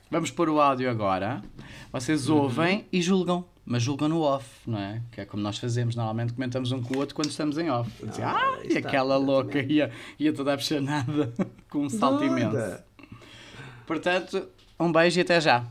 [0.09, 1.43] Vamos pôr o áudio agora.
[1.91, 2.37] Vocês Uhum.
[2.37, 3.45] ouvem e julgam.
[3.69, 5.01] Mas julgam no off, não é?
[5.11, 5.93] Que é como nós fazemos.
[5.93, 7.91] Normalmente comentamos um com o outro quando estamos em off.
[8.05, 11.33] Dizem, Ah, ah, e está, aquela louca ia, ia toda abchanada
[11.69, 12.41] com um salto Doida.
[12.41, 12.83] imenso.
[13.85, 14.47] Portanto,
[14.79, 15.65] um beijo e até já.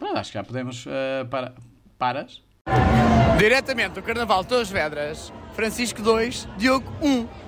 [0.00, 0.84] Ah, acho que já podemos.
[0.88, 1.54] eh, para...
[1.96, 2.42] Paras?
[3.38, 7.43] Diretamente do Carnaval de Torres Vedras, Francisco 2, Diogo 1.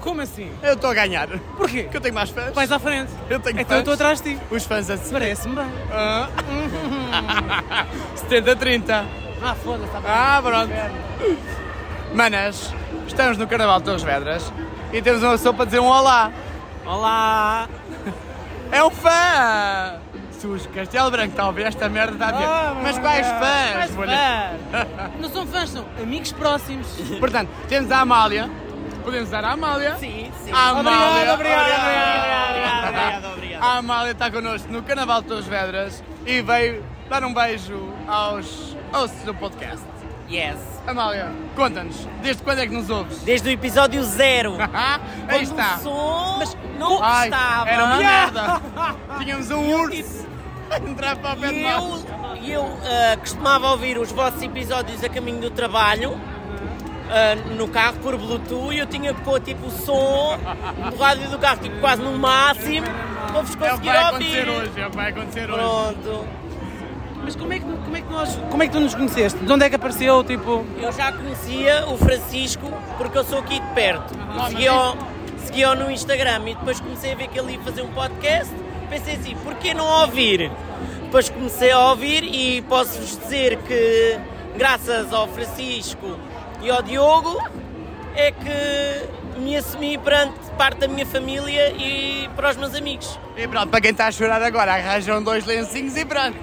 [0.00, 0.50] Como assim?
[0.62, 1.28] Eu estou a ganhar.
[1.56, 1.82] Porquê?
[1.84, 2.52] Porque eu tenho mais fãs.
[2.54, 3.10] Vais à frente.
[3.28, 4.00] Eu tenho Então eu estou fãs.
[4.00, 4.40] atrás de ti.
[4.50, 5.12] Os fãs a seguir.
[5.12, 5.66] Parece-me bem.
[5.92, 6.28] Ah.
[8.28, 9.04] 70-30.
[9.42, 10.02] Ah, foda-se, bem.
[10.06, 10.72] Ah, pronto.
[12.14, 12.74] Manas,
[13.06, 14.52] estamos no Carnaval de Torres Vedras
[14.92, 16.32] e temos uma pessoa para dizer um olá.
[16.84, 17.68] Olá!
[18.72, 19.94] É um fã!
[20.40, 22.44] Sus Castelo Branco, está a ouvir esta merda, está a ver.
[22.46, 23.72] Ah, Mas quais fãs?
[23.72, 25.10] Quais fãs?
[25.20, 26.86] Não são fãs, são amigos próximos.
[27.18, 28.50] Portanto, temos a Amália.
[29.02, 29.96] Podemos dar a Amália.
[29.96, 30.50] Sim, sim.
[30.52, 31.34] A Amália.
[31.34, 33.62] Obrigado, obrigado, obrigado, obrigado, obrigado, obrigado.
[33.62, 38.76] A Amália está connosco no Carnaval de Torres Vedras e veio dar um beijo aos
[38.92, 39.84] hosts do podcast.
[40.30, 40.56] Yes.
[40.86, 43.18] Amália, conta-nos, desde quando é que nos ouves?
[43.22, 44.54] Desde o episódio zero.
[45.28, 45.76] Aí Quando está.
[45.76, 47.68] o som Mas não Ai, estava.
[47.68, 48.62] era uma merda.
[49.18, 50.26] Tínhamos um urso
[50.70, 52.04] a entrar para o pé de nós.
[52.06, 56.18] eu, e eu ah, costumava ouvir os vossos episódios a caminho do trabalho.
[57.10, 60.38] Ah, no carro por Bluetooth e eu tinha que pôr tipo o som
[60.90, 62.86] do rádio do carro tipo quase no máximo
[63.32, 64.40] para vos É o que conseguir vai ouvir.
[64.40, 65.60] acontecer hoje, é o que vai acontecer hoje.
[65.60, 66.26] Pronto.
[67.22, 69.38] Mas como é, que, como, é que nós, como é que tu nos conheceste?
[69.38, 70.24] De onde é que apareceu?
[70.24, 74.14] Tipo, Eu já conhecia o Francisco porque eu sou aqui de perto.
[74.48, 74.96] Segui-o
[75.44, 78.54] segui no Instagram e depois comecei a ver que ele ia fazer um podcast.
[78.88, 80.50] Pensei assim, porquê não ouvir?
[81.02, 84.18] Depois comecei a ouvir e posso-vos dizer que,
[84.56, 86.16] graças ao Francisco
[86.62, 87.42] e ao Diogo,
[88.14, 93.18] é que me assumi perante parte da minha família e para os meus amigos.
[93.36, 96.38] E pronto, para quem está a chorar agora, arranjam dois lencinhos e pronto.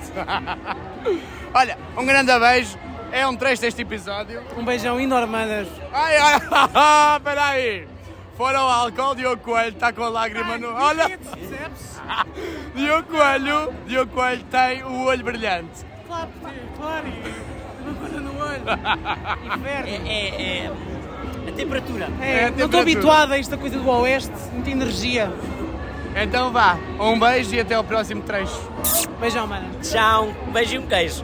[1.54, 2.78] Olha, um grande beijo.
[3.12, 4.44] É um trecho deste episódio.
[4.58, 5.68] um beijão enorme, manas.
[5.94, 6.36] Ai, ai,
[7.18, 7.88] espera aí.
[8.36, 10.68] Fora o álcool, Diogo Coelho está com a lágrima no...
[10.72, 11.10] Olha,
[12.76, 15.86] Diogo Coelho, Diogo Coelho tem o olho brilhante.
[16.06, 16.30] Claro,
[16.78, 17.06] claro.
[17.88, 18.62] Uma coisa no olho.
[19.48, 20.08] É, Inferno.
[20.08, 20.72] é- é
[21.48, 22.10] a temperatura.
[22.22, 22.82] É, É a não estou temperatura.
[22.82, 25.32] habituada a esta coisa do oeste, muita energia.
[26.16, 28.60] Então vá, um beijo e até ao próximo trecho.
[29.20, 29.90] Beijão, manas.
[29.92, 31.24] Tchau, um beijo e um queijo.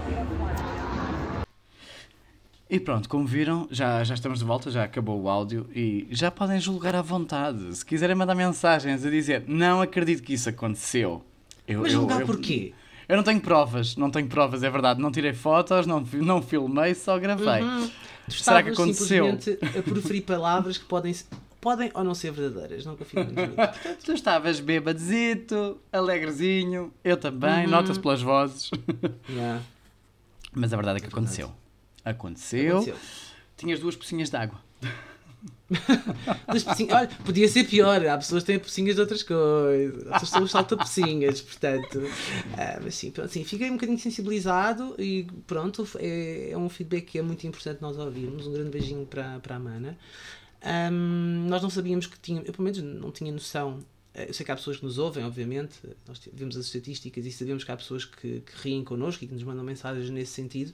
[2.70, 6.32] E pronto, como viram, já, já estamos de volta, já acabou o áudio e já
[6.32, 7.76] podem julgar à vontade.
[7.76, 11.24] Se quiserem mandar mensagens a dizer não acredito que isso aconteceu.
[11.68, 12.74] Eu, Mas eu- julgar eu- porquê?
[13.08, 15.02] Eu não tenho provas, não tenho provas, é verdade.
[15.02, 17.62] Não tirei fotos, não, não filmei, só gravei.
[18.30, 19.26] Tu Será que aconteceu?
[19.26, 21.14] simplesmente a proferir palavras que podem,
[21.60, 22.86] podem ou não ser verdadeiras.
[22.86, 23.54] Não confio muito nisso.
[24.06, 28.72] Tu estavas bêbadozito, alegrezinho, eu também, nota-se pelas vozes.
[29.30, 29.62] Yeah,
[30.54, 31.52] Mas a verdade é que aconteceu.
[32.06, 32.78] Aconteceu.
[32.78, 32.98] aconteceu.
[33.58, 34.60] Tinhas duas pocinhas de água.
[36.48, 38.06] Das pocinhas- Olha, podia ser pior.
[38.06, 40.08] Há pessoas que têm pocinhas de outras coisas.
[40.12, 42.02] Há pessoas os salta-pocinhas, portanto.
[42.58, 47.06] ah, mas sim, pronto, sim, fiquei um bocadinho sensibilizado e pronto, é, é um feedback
[47.06, 48.46] que é muito importante nós ouvirmos.
[48.48, 49.98] Um grande beijinho para, para a Mana.
[50.62, 53.80] Ahm, nós não sabíamos que tínhamos, eu pelo menos não tinha noção.
[54.14, 55.76] eh, Eu sei que há pessoas que nos ouvem, obviamente,
[56.08, 59.34] nós vemos as estatísticas e sabemos que há pessoas que, que riem connosco e que
[59.34, 60.72] nos mandam mensagens nesse sentido.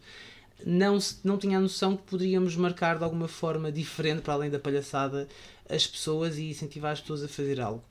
[0.65, 4.59] Não, não tinha a noção que poderíamos marcar de alguma forma diferente, para além da
[4.59, 5.27] palhaçada,
[5.69, 7.83] as pessoas e incentivar as pessoas a fazer algo.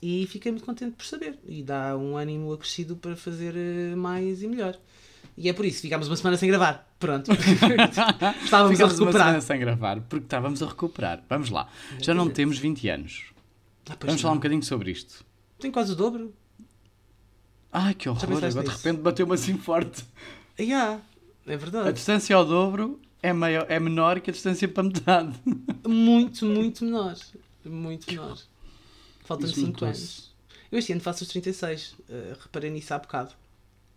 [0.00, 1.38] E fiquei muito contente por saber.
[1.46, 4.76] E dá um ânimo acrescido para fazer eh, mais e melhor.
[5.36, 6.86] E é por isso, ficámos uma semana sem gravar.
[6.98, 7.30] Pronto.
[7.32, 9.12] Estávamos a Ficámos uma recuperar.
[9.26, 11.22] semana sem gravar, porque estávamos a recuperar.
[11.28, 11.68] Vamos lá.
[12.00, 13.24] Já não temos 20 anos.
[13.88, 14.40] Ah, Vamos falar um não.
[14.40, 15.24] bocadinho sobre isto.
[15.58, 16.32] Tem quase o dobro.
[17.72, 18.24] Ai, que horror.
[18.24, 20.04] Agora de repente bateu-me assim forte.
[20.58, 21.00] Ah, yeah,
[21.46, 21.92] é A verdade.
[21.92, 25.38] distância ao dobro é, maior, é menor que a distância para metade.
[25.86, 27.14] Muito, muito menor.
[27.64, 28.38] Muito menor.
[29.24, 30.00] Faltam-me Isso 5 notou-se.
[30.00, 30.34] anos.
[30.70, 31.94] Eu este ano faço os 36.
[32.08, 33.32] eh, reparei nisso há bocado.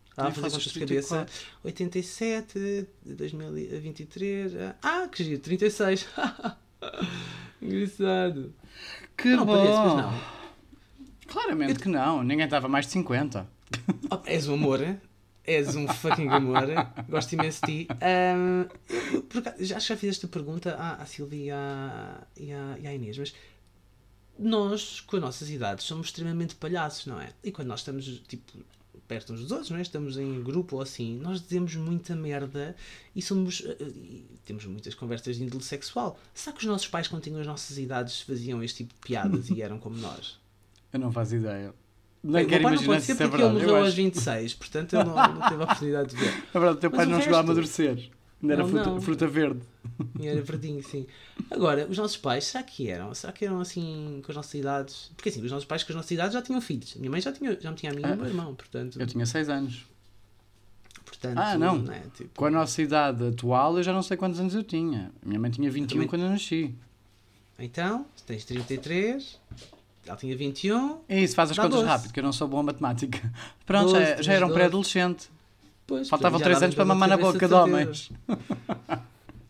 [0.10, 1.26] Estava a Eu fazer faço contas os de cabeça.
[1.26, 1.46] 34.
[1.64, 4.54] 87, 2023.
[4.84, 6.08] ah, que giro, 36.
[7.62, 8.54] Engraçado.
[9.18, 9.54] Que não, bom.
[9.54, 10.22] parece, pois não.
[11.28, 12.24] Claramente que não.
[12.24, 13.48] Ninguém estava mais de 50.
[14.12, 15.00] Oh, és um amor, hein?
[15.50, 16.68] És um fucking amor.
[17.10, 17.88] Gosto imenso de ti.
[18.02, 18.68] Ahm,
[19.14, 22.78] eu, por acaso, já, já fiz esta pergunta à, à Silvia e à, e, à,
[22.80, 23.34] e à Inês, mas
[24.38, 27.30] nós, com as nossas idades, somos extremamente palhaços, não é?
[27.44, 28.54] E quando nós estamos, tipo,
[29.08, 29.82] perto uns dos outros, não é?
[29.82, 32.76] Estamos em grupo ou assim, nós dizemos muita merda
[33.16, 33.64] e somos.
[33.66, 36.18] eh, e temos muitas conversas de índole sexual.
[36.34, 39.50] Será que os nossos pais, quando tinham as nossas idades, faziam este tipo de piadas
[39.50, 40.40] e eram como nós?
[40.94, 41.74] Eu não faço ideia.
[42.24, 43.66] O Nem meu quero pai não imaginar pode se ser isso é porque ele verdade.
[43.66, 43.96] morreu Eu aos acho.
[43.98, 46.34] 26, portanto eu não, não tive a oportunidade de ver.
[46.54, 48.10] É verdade, o teu Mas pai o não chegou a resto- amadurecer.
[48.42, 49.02] Ainda era Não, fruta, não.
[49.02, 49.60] fruta verde.
[50.22, 51.06] Era verdinho, sim.
[51.52, 53.14] Agora, os nossos pais, será que eram?
[53.14, 55.12] Será que eram assim com as nossas idades?
[55.16, 56.94] Porque assim, os nossos pais com as nossas idades já tinham filhos.
[56.96, 58.98] A minha mãe já, tinha, já me tinha a mim e o meu irmão, portanto.
[59.00, 59.86] Eu tinha 6 anos.
[61.06, 61.92] portanto Ah, não.
[61.92, 62.02] é?
[62.16, 65.12] Tipo, Com a nossa idade atual, eu já não sei quantos anos eu tinha.
[65.22, 66.74] A minha mãe tinha 21 também- quando eu nasci.
[67.58, 69.38] Então, se tens 33,
[70.06, 71.02] ela tinha 21.
[71.08, 71.86] É isso, faz as contas 12.
[71.88, 73.32] rápido, que eu não sou bom a matemática.
[73.66, 74.58] Pronto, 12, já, já era um 12.
[74.58, 75.30] pré-adolescente.
[76.10, 78.12] Faltavam já 3 dávamos anos para mamar na boca de homens.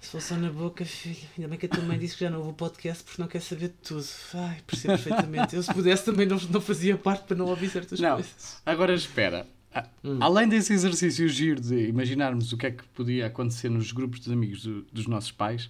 [0.02, 1.18] Se fosse só na boca, filho.
[1.38, 3.28] Ainda bem que a tua mãe disse que já não ouve o podcast porque não
[3.28, 4.06] quer saber de tudo.
[4.34, 5.56] Ai, percebo perfeitamente.
[5.58, 8.14] Eu, se pudesse, também não, não fazia parte para não ouvir certas Não.
[8.16, 8.62] coisas.
[8.66, 9.46] Agora espera.
[9.74, 10.18] A- Hum.
[10.22, 14.32] Além desse exercício giro de imaginarmos o que é que podia acontecer nos grupos de
[14.34, 15.68] amigos do- dos nossos pais,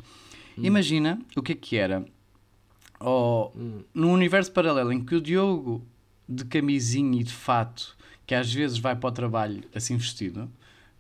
[0.58, 0.62] Hum.
[0.64, 2.06] imagina o que é que era
[3.00, 3.84] ó, Hum.
[3.94, 5.86] num universo paralelo em que o Diogo
[6.28, 7.96] de camisinha e de fato,
[8.28, 10.50] que às vezes vai para o trabalho assim vestido,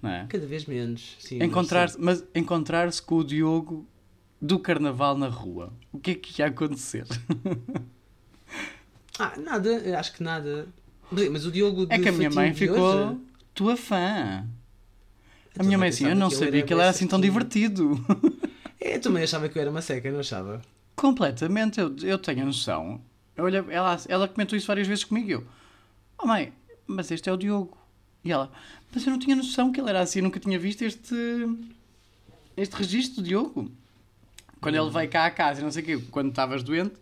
[0.01, 0.25] não é?
[0.29, 1.15] Cada vez menos.
[1.19, 3.85] Sim, Encontrar mas encontrar-se com o Diogo
[4.41, 5.71] do carnaval na rua.
[5.91, 7.05] O que é que ia acontecer?
[9.17, 9.99] Ah, nada.
[9.99, 10.67] Acho que nada.
[11.11, 13.17] Mas, o Diogo de É que a minha mãe ficou hoje-
[13.53, 14.47] tua fã.
[15.57, 17.99] A minha mãe mãe assim, eu não que sabia que ele era assim tão divertido.
[18.81, 20.61] É, eu também achava que eu era uma seca, não achava?
[20.99, 22.99] Completamente, eu, eu tenho a noção.
[23.33, 25.29] Eu ela, ela comentou isso várias vezes comigo.
[25.29, 25.47] e Eu,
[26.17, 26.51] oh mãe,
[26.85, 27.77] mas este é o Diogo.
[28.21, 28.51] E ela,
[28.93, 31.15] mas eu não tinha noção que ele era assim, eu nunca tinha visto este,
[32.57, 33.71] este registro do Diogo.
[34.59, 36.95] Quando ele veio cá à casa, não sei o quê, quando estavas doente,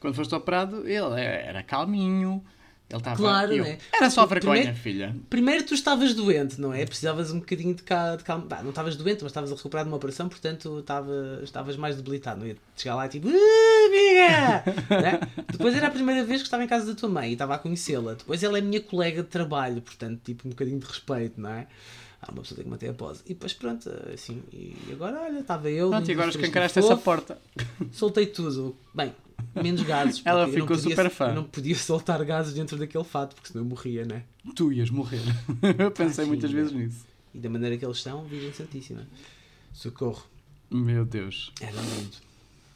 [0.00, 2.42] quando foste operado, ele era calminho.
[2.90, 3.16] Ele estava.
[3.16, 3.78] Claro, eu, né?
[3.92, 5.16] Era só vergonha, primeiro- filha.
[5.30, 6.84] Primeiro tu estavas doente, não é?
[6.84, 8.44] Precisavas um bocadinho de, ca- de calma.
[8.46, 11.96] Bah, não estavas doente, mas estavas a recuperar de uma operação, portanto estava, estavas mais
[11.96, 12.40] debilitado.
[12.40, 14.64] Não ia chegar lá e tipo, "Ah, amiga!
[15.02, 15.20] Né?
[15.50, 17.58] Depois era a primeira vez que estava em casa da tua mãe e estava a
[17.58, 18.14] conhecê-la.
[18.14, 21.66] Depois ela é minha colega de trabalho, portanto, tipo, um bocadinho de respeito, não é?
[22.20, 23.20] Ah, uma pessoa tem que manter a pose.
[23.26, 25.88] E depois pronto, assim, e agora olha, estava eu.
[25.90, 27.38] Pronto, e agora escancaraste essa porta.
[27.92, 28.76] Soltei tudo.
[28.94, 29.12] Bem,
[29.54, 30.22] menos gases.
[30.24, 31.28] Ela ficou podia- super fã.
[31.28, 34.22] Eu não podia soltar gases dentro daquele fato, porque senão eu morria, né?
[34.54, 35.20] Tu ias morrer.
[35.78, 37.06] Eu pensei Ah, muitas vezes nisso.
[37.34, 39.06] E da maneira que eles estão, Virgem Santíssima.
[39.72, 40.24] Socorro.
[40.70, 41.52] Meu Deus.
[41.60, 42.16] Era lindo.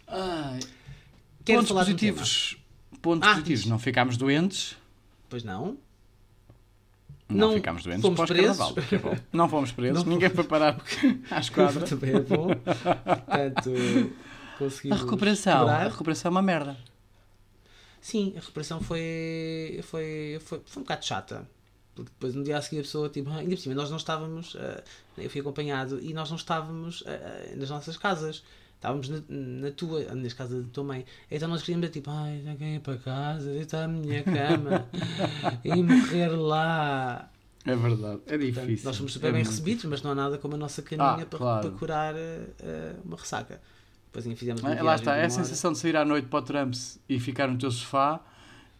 [0.08, 0.60] Ai.
[1.44, 2.56] Quero pontos positivos.
[3.00, 3.60] Pontos Ah, positivos.
[3.62, 3.70] diz.
[3.70, 4.76] Não ficámos doentes.
[5.28, 5.76] Pois não.
[7.28, 8.58] Não, Não ficámos doentes fomos presos.
[8.58, 9.20] é.
[9.32, 10.02] Não fomos presos.
[10.02, 10.80] Não Ninguém foi parar
[11.30, 11.86] à esquadra.
[11.86, 12.48] Também é bom.
[12.48, 13.70] Portanto,
[14.64, 15.00] A conseguimos.
[15.00, 15.58] recuperação.
[15.60, 15.86] quebrar.
[15.86, 16.76] A recuperação é uma merda.
[18.00, 21.48] Sim, a recuperação foi, foi, foi, foi um bocado chata.
[21.94, 24.56] Porque depois no dia a seguir a pessoa, tipo, ainda por cima, nós não estávamos,
[24.58, 24.82] ah,
[25.16, 28.42] eu fui acompanhado e nós não estávamos ah, nas nossas casas.
[28.76, 31.04] Estávamos na, na tua, nas casas da tua mãe.
[31.28, 34.86] Então nós queríamos, tipo, ai, já quem ir para casa, deitar a minha cama
[35.64, 37.28] e morrer lá.
[37.64, 38.20] É verdade.
[38.26, 38.84] É Portanto, difícil.
[38.86, 39.50] nós somos super É bem muito.
[39.50, 41.68] recebidos, mas não há nada como a nossa caminha Ah, para, claro.
[41.68, 43.60] para curar ah, uma ressaca.
[44.08, 45.16] Depois ainda fizemos uma Lá está.
[45.16, 48.20] É a sensação de sair à noite para o Trumps e ficar no teu sofá,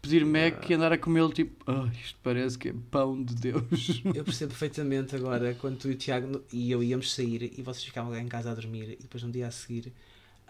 [0.01, 4.01] pedir Mac e andar a comê-lo tipo, "Ah, isto parece que é pão de Deus.
[4.15, 7.83] Eu percebo perfeitamente agora quando tu e o Tiago e eu íamos sair e vocês
[7.85, 9.93] ficavam lá em casa a dormir e depois no dia a seguir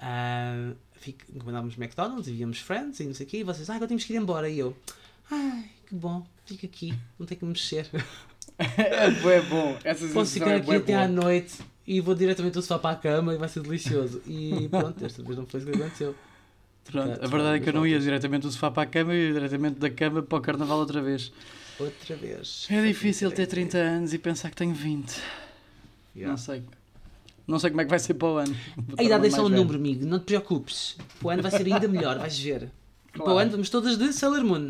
[0.01, 3.75] ah, fic- encomendávamos McDonald's e víamos Friends e não sei o quê e vocês, ah,
[3.75, 4.75] agora temos que ir embora e eu,
[5.29, 7.89] ai, que bom, fica aqui, não tenho que me mexer.
[8.57, 9.77] é bom.
[9.83, 11.23] Essa Posso sensação ficar é aqui até à boa.
[11.23, 11.57] noite
[11.89, 14.21] e vou diretamente ao sofá para a cama e vai ser delicioso.
[14.27, 16.15] E pronto, desta vez não foi isso que aconteceu.
[16.85, 19.27] Pronto, a verdade é que eu não ia diretamente do sofá para a cama, eu
[19.29, 21.31] ia diretamente da cama para o carnaval outra vez.
[21.79, 22.67] Outra vez.
[22.69, 25.19] É difícil ter 30 anos e pensar que tenho 20.
[26.15, 26.29] Yeah.
[26.29, 26.63] Não sei.
[27.47, 28.55] Não sei como é que vai ser para o ano.
[28.95, 30.95] A idade é só um número, amigo, não te preocupes.
[31.19, 32.69] Para o ano vai ser ainda melhor, vais ver.
[33.13, 33.39] Para o Claro.
[33.39, 34.69] ano vamos todas de Sailor Moon.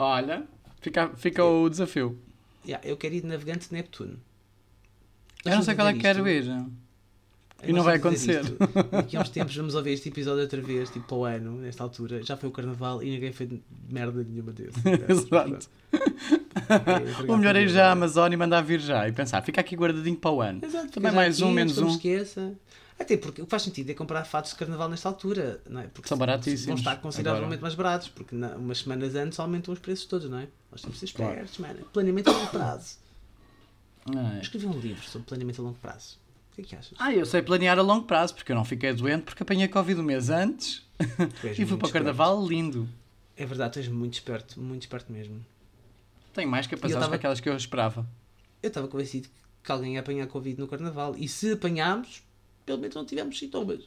[0.00, 0.42] Olha,
[0.80, 2.18] fica, fica o desafio.
[2.66, 4.18] Yeah, eu quero ir de navegante de Neptuno.
[5.44, 6.44] Eu não sei qual é que quero ver.
[6.44, 6.66] ir.
[7.66, 8.42] E não vai acontecer.
[8.90, 11.82] Daqui a uns tempos vamos ouvir este episódio outra vez, tipo para o ano, nesta
[11.82, 12.22] altura.
[12.22, 13.50] Já foi o carnaval e ninguém fez
[13.90, 14.78] merda nenhuma desse.
[15.08, 15.68] Exato.
[17.28, 19.76] O melhor é ir já à Amazónia e mandar vir já e pensar, fica aqui
[19.76, 20.60] guardadinho para o ano.
[20.62, 21.90] Exato, Também mais já um, aqui, menos não um.
[21.90, 22.52] se esqueça.
[22.98, 25.86] Até porque o que faz sentido é comprar fatos de carnaval nesta altura, não é?
[25.88, 27.62] Porque São baratíssimos Vão estar consideravelmente agora.
[27.62, 30.46] mais baratos, porque na, umas semanas antes aumentam os preços todos, não é?
[30.70, 31.32] Nós temos de ser Claro.
[31.32, 31.80] espertos, mano.
[31.92, 32.96] Planeamento a prazo.
[34.06, 36.18] Ah, Eu escrevi um livro sobre planeamento a longo prazo.
[36.52, 36.92] O que é que achas?
[36.98, 40.00] Ah, eu sei planear a longo prazo, porque eu não fiquei doente, porque apanhei Covid
[40.00, 40.82] um mês antes
[41.58, 42.88] e fui para o carnaval lindo.
[43.36, 45.44] É verdade, tu és muito esperto, muito esperto mesmo.
[46.32, 48.06] Tenho mais capacidades tava- que aquelas que eu esperava.
[48.62, 49.28] Eu estava convencido
[49.62, 51.14] que alguém ia apanhar Covid no carnaval.
[51.16, 52.22] E se apanhámos,
[52.64, 53.80] pelo menos não tivemos sintomas.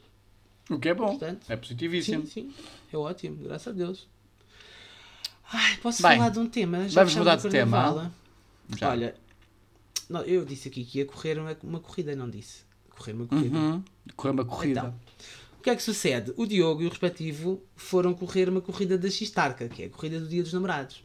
[0.68, 1.08] O que é bom.
[1.08, 2.26] Portanto, É positivíssimo.
[2.26, 2.54] Sim, sim.
[2.92, 4.06] É ótimo, graças a Deus.
[5.50, 6.86] Ai, posso Bem, falar de um tema?
[6.88, 7.78] Já vamos mudar de tema.
[7.82, 8.12] carnaval.
[10.08, 12.62] Não, eu disse aqui que ia correr uma, uma corrida, não disse.
[12.90, 13.56] Correr uma corrida.
[13.58, 13.82] Uhum.
[14.16, 14.80] Correr uma corrida.
[14.80, 14.94] Então,
[15.58, 16.32] o que é que sucede?
[16.36, 20.18] O Diogo e o respectivo foram correr uma corrida da Xistarca, que é a corrida
[20.20, 21.04] do Dia dos Namorados.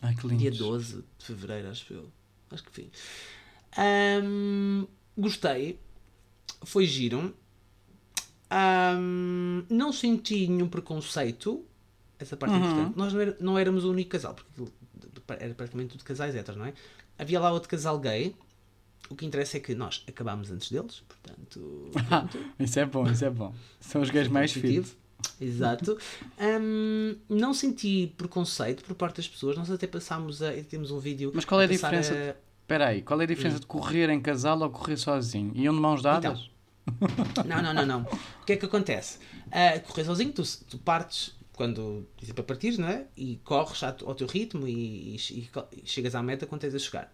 [0.00, 0.40] Ai, que lindo.
[0.40, 2.10] Dia 12 de fevereiro, acho eu.
[2.50, 2.90] Acho que sim.
[3.76, 5.78] Ahm, gostei.
[6.64, 7.34] Foi giro.
[8.50, 11.64] Ahm, não senti nenhum preconceito.
[12.18, 12.70] Essa parte é Uhum.
[12.70, 12.96] importante.
[12.98, 14.72] Nós não, éramos o único casal, porque aquilo
[15.38, 16.74] era praticamente tudo casais héteros, não é?
[17.18, 18.34] Havia lá outro casal gay
[19.10, 21.90] o que interessa é que nós acabámos antes deles, portanto.
[22.58, 23.52] isso é bom, isso é bom.
[23.80, 24.86] São os gays mais positivo.
[24.86, 24.96] fit.
[25.40, 25.98] Exato.
[26.40, 29.56] Hum, não senti preconceito por parte das pessoas.
[29.56, 30.52] Nós até passámos a.
[30.64, 31.30] Temos um vídeo.
[31.34, 32.14] Mas qual é a passar diferença?
[32.38, 33.28] a- Espera aí, qual é a Hum.
[33.28, 35.52] diferença de correr em casal ou correr sozinho?
[35.54, 36.50] Iam de mãos dadas?
[37.46, 38.02] Não, não, não, não.
[38.40, 39.18] O que é que acontece?
[39.50, 43.06] Ah, correr sozinho, tu, tu partes quando dizem para partir, não é?
[43.16, 47.12] E corres ao, teu ritmo e, e- e chegas à meta quando tens a chegar.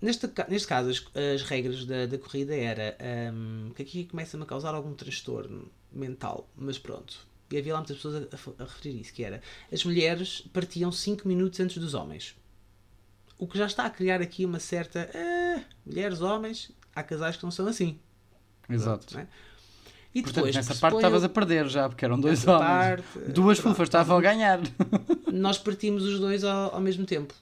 [0.00, 2.96] Neste, neste caso, as, as regras da, da corrida era
[3.34, 7.26] hum, que aqui começa-me a causar algum transtorno mental, mas pronto.
[7.50, 10.90] E havia lá muitas pessoas a, a a referir isso, que era as mulheres partiam
[10.90, 12.34] 5 minutos antes dos homens.
[13.36, 17.42] O que já está a criar aqui uma certa "Ah, mulheres, homens, há casais que
[17.44, 17.98] não são assim.
[18.70, 19.06] Exato.
[19.06, 19.28] Pronto, não é?
[20.14, 22.68] E Portanto, depois, nessa parte estavas a perder já, porque eram dois Essa homens.
[23.02, 23.72] parte, Duas pronto.
[23.74, 24.60] fufas estavam a ganhar.
[25.32, 27.34] Nós partimos os dois ao, ao mesmo tempo.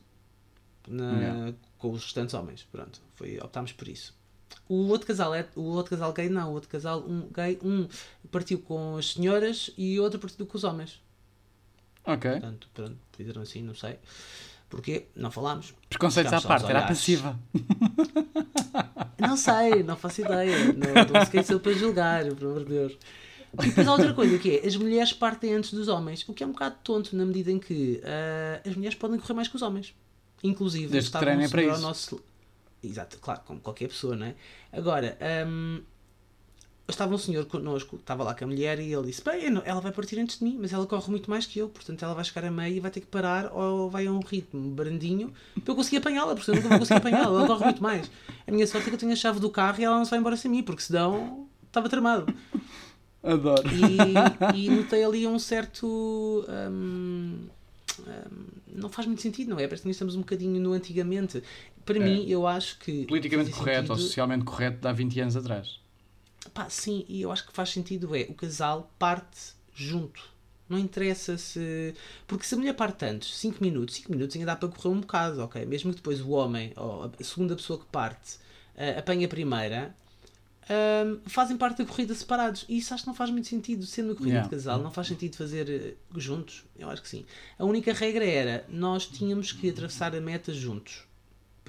[0.89, 1.55] Na- Yeah.
[1.79, 2.67] Com os restantes homens.
[2.71, 3.01] Pronto.
[3.15, 4.15] Foi, optámos por isso.
[4.69, 6.51] O outro casal, é, o outro casal gay não.
[6.51, 7.89] O outro casal um, gay, um
[8.31, 11.01] partiu com as senhoras e o outro partiu com os homens.
[12.05, 12.31] Ok.
[12.31, 13.99] Portanto, pronto, fizeram assim, não sei.
[14.69, 15.07] Porquê?
[15.17, 15.75] Não falámos.
[15.89, 17.37] Preconceitos à parte, era passiva.
[19.19, 20.57] Não sei, não faço ideia.
[20.73, 22.99] Não, não se quem sou para julgar, pelo amor de Deus.
[23.63, 26.43] E depois há outra coisa que é, as mulheres partem antes dos homens, o que
[26.43, 29.57] é um bocado tonto na medida em que ah, as mulheres podem correr mais que
[29.57, 29.95] os homens.
[30.43, 31.81] Inclusive, Desde um treinem para isso.
[31.81, 32.23] nosso...
[32.83, 34.35] Exato, claro, como qualquer pessoa, não é?
[34.73, 35.83] Agora, hum,
[36.91, 39.93] estava um senhor connosco, estava lá com a mulher e ele disse, bem, ela vai
[39.93, 42.45] partir antes de mim, mas ela corre muito mais que eu, portanto ela vai chegar
[42.47, 45.33] a meio e vai ter que parar ou vai a um ritmo brandinho
[45.65, 48.11] para eu conseguir apanhá-la, porque eu nunca vou conseguir apanhá-la, ela corre muito mais.
[48.47, 50.11] A minha sorte é que eu tenho a chave do carro e ela não se
[50.11, 52.33] vai embora sem mim, porque senão estava tramado.
[53.23, 53.63] Adoro.
[54.55, 56.45] E, e notei ali um certo.
[56.49, 57.37] hum,
[58.01, 59.65] hum, não faz muito sentido, não é?
[59.67, 61.43] Parece que nós estamos um bocadinho no antigamente.
[61.85, 62.01] Para É.
[62.01, 63.05] mim, eu acho que.
[63.07, 65.80] Politicamente correto ou sentido- socialmente correto de há 20 anos atrás.
[66.55, 70.21] Pá, sim, e eu acho que faz sentido é o casal parte junto.
[70.69, 71.95] Não interessa se.
[72.27, 75.01] Porque se a mulher parte antes, 5 minutos, 5 minutos ainda dá para correr um
[75.01, 75.65] bocado, ok?
[75.67, 78.39] Mesmo que depois o homem, ou a segunda pessoa que parte,
[78.77, 79.95] eh, apanha a primeira,
[80.69, 82.65] ahm, fazem parte da corrida separados.
[82.69, 83.85] E isso acho que não faz muito sentido.
[83.85, 84.49] Sendo uma corrida Yeah.
[84.49, 86.65] de casal, não faz sentido fazer eh, juntos.
[86.79, 87.27] Eu acho que sim.
[87.59, 91.03] A única regra era nós tínhamos que atravessar a meta juntos.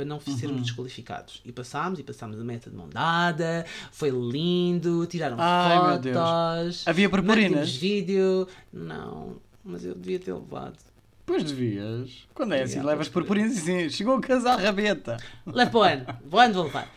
[0.05, 0.37] Para não Uhum.
[0.37, 1.41] sermos desqualificados.
[1.45, 3.65] E passámos, e passámos a meta de mão dada.
[3.91, 5.05] Foi lindo.
[5.07, 5.77] Tiraram Ai,
[6.13, 6.83] fotos.
[6.87, 7.75] Havia purpurinas?
[7.75, 8.47] vídeo.
[8.71, 10.77] Não, mas eu devia ter levado.
[11.25, 12.27] Pois devias.
[12.33, 15.17] Quando é assim, Yeah, levas purpurinas e assim, chegou o casal rabeta.
[15.45, 16.05] Leve para o ano.
[16.05, 16.89] Para o ano vou levar.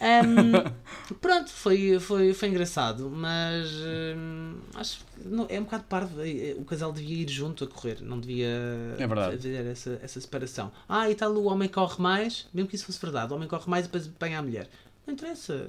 [0.00, 0.52] Ahm,
[1.20, 3.68] pronto, foi, foi, foi engraçado, mas
[4.16, 6.20] hum, acho que não- é um bocado parvo.
[6.22, 8.46] eh, O casal devia ir junto a correr, não devia
[8.98, 10.70] É fazer essa, essa separação.
[10.88, 13.68] Ah, e tal, o homem corre mais, mesmo que isso fosse verdade, o homem corre
[13.68, 14.68] mais e depois apanha a mulher.
[15.06, 15.68] Não interessa.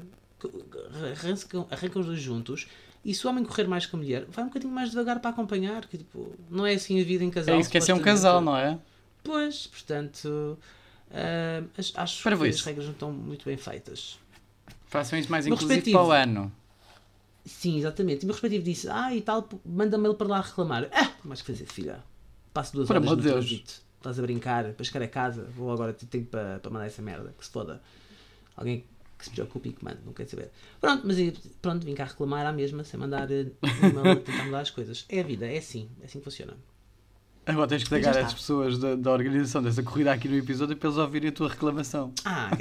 [1.12, 2.68] Arrancam, arrancam os dois juntos.
[3.04, 5.30] E se o homem correr mais que a mulher, vai um bocadinho mais devagar para
[5.32, 5.86] acompanhar.
[5.88, 7.56] Que, tipo, não é assim a vida em casal.
[7.56, 8.78] É isso que é ser um casal, não é?
[9.24, 10.58] Pois, portanto,
[11.78, 14.20] as- acho Para que as regras não estão muito bem feitas.
[14.88, 16.52] Façam isso mais No inclusivo para o ano.
[17.46, 18.22] Sim, exatamente.
[18.22, 20.88] E o meu respectivo disse: Ah, e tal, manda-me ele para lá reclamar.
[20.92, 22.04] Ah, mais que fazer, filha.
[22.54, 23.82] Passo duas Por horas no trânsito.
[23.98, 27.02] Estás a brincar, para chegar a casa, vou agora ter tempo para, para mandar essa
[27.02, 27.34] merda.
[27.38, 27.82] Que se foda.
[28.56, 28.86] Alguém
[29.18, 30.50] que se preocupe e que mande, não quer saber.
[30.80, 31.18] Pronto, mas
[31.62, 35.06] pronto, vim cá reclamar à mesma, sem mandar e-mail tentar mudar as coisas.
[35.10, 36.56] É a vida, é assim, é assim que funciona.
[37.46, 38.12] Agora tens que está.
[38.20, 41.50] as pessoas da, da organização dessa corrida aqui no episódio para eles ouvirem a tua
[41.50, 42.14] reclamação.
[42.24, 42.58] Ah, é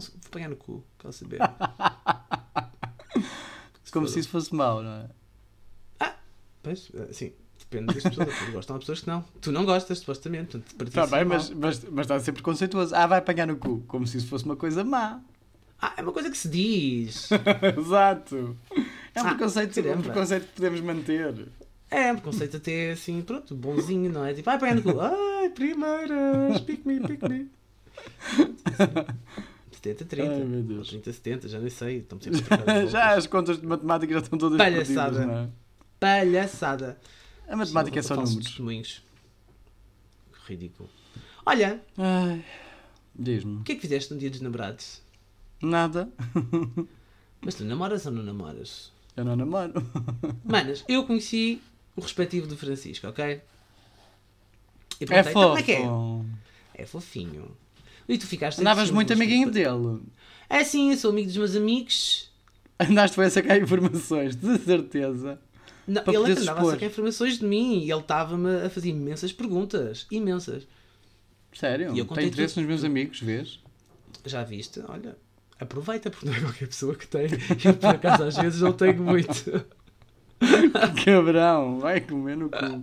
[0.00, 1.38] se- Vou pegar no cu, quero saber.
[3.92, 4.12] Como foda.
[4.12, 5.08] se isso fosse mau, não é?
[6.62, 8.50] Pois, eh, sim, depende das pessoas.
[8.52, 9.24] Gostam, há pessoas que não.
[9.40, 10.58] Tu não gostas, supostamente.
[10.58, 12.94] Portanto, para ti Está isso bem, é mas, mas, mas está a ser preconceituoso.
[12.94, 13.80] Ah, vai apanhar no cu.
[13.88, 15.20] Como se isso fosse uma coisa má.
[15.80, 17.30] Ah, é uma coisa que se diz.
[17.78, 18.56] Exato.
[19.14, 20.02] É um, Ah, preconceito, um caramba.
[20.02, 21.48] preconceito que podemos manter.
[21.90, 24.34] É um preconceito até assim, pronto, bonzinho, não é?
[24.34, 25.00] Tipo, ai, pegando cu.
[25.00, 27.48] Ai, primeiras, pick me, pick me.
[29.72, 30.30] 70, 30.
[30.32, 30.88] Ai, meu Deus.
[30.88, 31.98] 30, 70, já nem sei.
[31.98, 32.42] Estamos sempre
[32.88, 35.26] já as contas de matemática já estão todas Palhaçada.
[35.26, 35.48] não é?
[35.98, 36.98] Palhaçada.
[37.48, 39.02] A matemática é só números.
[40.46, 40.90] ridículo.
[41.46, 41.80] Olha,
[43.14, 43.60] Diz-me.
[43.60, 45.00] o que é que fizeste no dia dos namorados?
[45.62, 46.08] Nada.
[47.40, 48.92] Mas tu namoras ou não namoras?
[49.16, 49.72] Eu não namoro.
[50.44, 51.60] Manas, eu conheci
[51.98, 53.40] o respectivo do Francisco, ok?
[55.00, 55.46] E É perguntei, então, fofo.
[55.48, 56.82] como é que é?
[56.82, 57.56] É fofinho.
[58.08, 60.00] E tu ficaste Andavas muito amiguinho dele.
[60.48, 62.30] É sim, eu sou amigo dos meus amigos.
[62.80, 65.38] Andaste foi a sacar informações, de certeza.
[65.86, 66.72] Não, Para ele é andava a expor.
[66.72, 70.06] sacar informações de mim e ele estava-me a fazer imensas perguntas.
[70.10, 70.66] Imensas.
[71.52, 71.94] Sério?
[71.94, 72.62] E eu Tem interesse tudo.
[72.62, 73.58] nos meus amigos, vês?
[74.24, 74.80] Já viste?
[74.86, 75.16] Olha,
[75.58, 77.26] aproveita, porque não é qualquer pessoa que tem.
[77.64, 79.64] Eu, por acaso, às vezes não tenho muito.
[81.04, 82.82] Cabrão, vai comer no cu.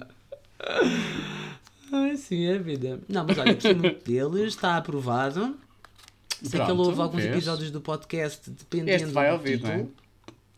[1.92, 3.00] Ai, sim, é a vida.
[3.08, 5.56] Não, mas olha, gostei muito dele, está aprovado.
[6.42, 7.36] Sei que ele Pronto, ouve alguns vês?
[7.36, 9.86] episódios do podcast, dependendo Este vai do ouvir, não é?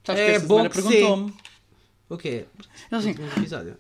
[0.04, 1.34] Sabes É que esta bom semana perguntou-me.
[2.10, 2.46] O quê?
[2.90, 3.78] Assim, episódio.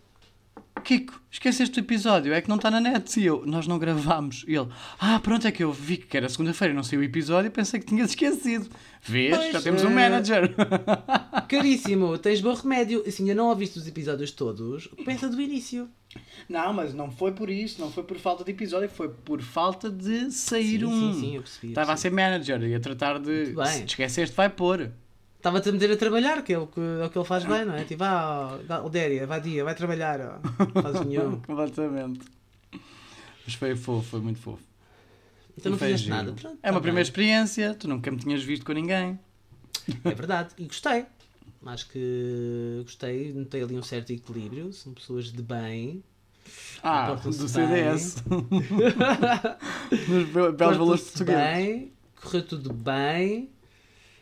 [0.87, 3.19] Kiko, esqueceste o episódio, é que não está na net.
[3.19, 4.45] E eu, nós não gravámos.
[4.47, 7.03] E ele, ah, pronto, é que eu vi que era segunda-feira e não saiu o
[7.03, 8.69] episódio pensei que tinhas esquecido.
[9.01, 9.35] Vês?
[9.35, 10.55] Pois, Já temos um eh, manager.
[11.49, 13.03] Caríssimo, tens bom remédio.
[13.05, 15.89] Assim, ainda não ouviste os episódios todos, pensa do início.
[16.47, 19.89] Não, mas não foi por isso, não foi por falta de episódio, foi por falta
[19.89, 21.13] de sair Sim, um.
[21.13, 21.67] sim, sim, eu percebi.
[21.67, 23.47] eu Estava a ser manager e a tratar de.
[23.47, 24.89] Se te esqueceste, vai pôr.
[25.47, 27.63] Estava-te a meter a trabalhar, que é o que, é o que ele faz bem,
[27.63, 27.83] não é?
[27.85, 30.19] Tipo, ah, Aldéria, vai dia, vai trabalhar.
[30.19, 30.39] ó.
[30.75, 31.39] Não fazes nenhum.
[31.47, 32.19] Completamente.
[33.45, 34.61] Mas foi fofo, foi muito fofo.
[35.57, 36.17] Então não Foi fizeste giro.
[36.17, 36.33] nada.
[36.33, 37.09] Pronto, É uma tá primeira bem.
[37.09, 39.17] experiência, tu nunca me tinhas visto com ninguém.
[40.03, 41.05] É verdade, e gostei.
[41.65, 44.73] Acho que gostei, notei ali um certo equilíbrio.
[44.73, 46.03] São pessoas de bem.
[46.83, 47.31] Ah, do.
[47.33, 48.21] CDS.
[50.07, 51.41] Nos be- belos valores portugueses.
[51.43, 51.91] bem,
[52.21, 53.49] correu tudo bem.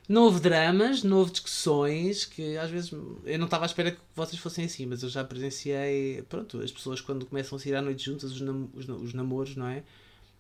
[0.07, 3.97] Não houve dramas, não houve discussões, que às vezes eu não estava à espera que
[4.15, 7.81] vocês fossem assim, mas eu já presenciei, pronto, as pessoas quando começam a sair à
[7.81, 9.83] noite juntas, os, nam- os, os namoros, não é?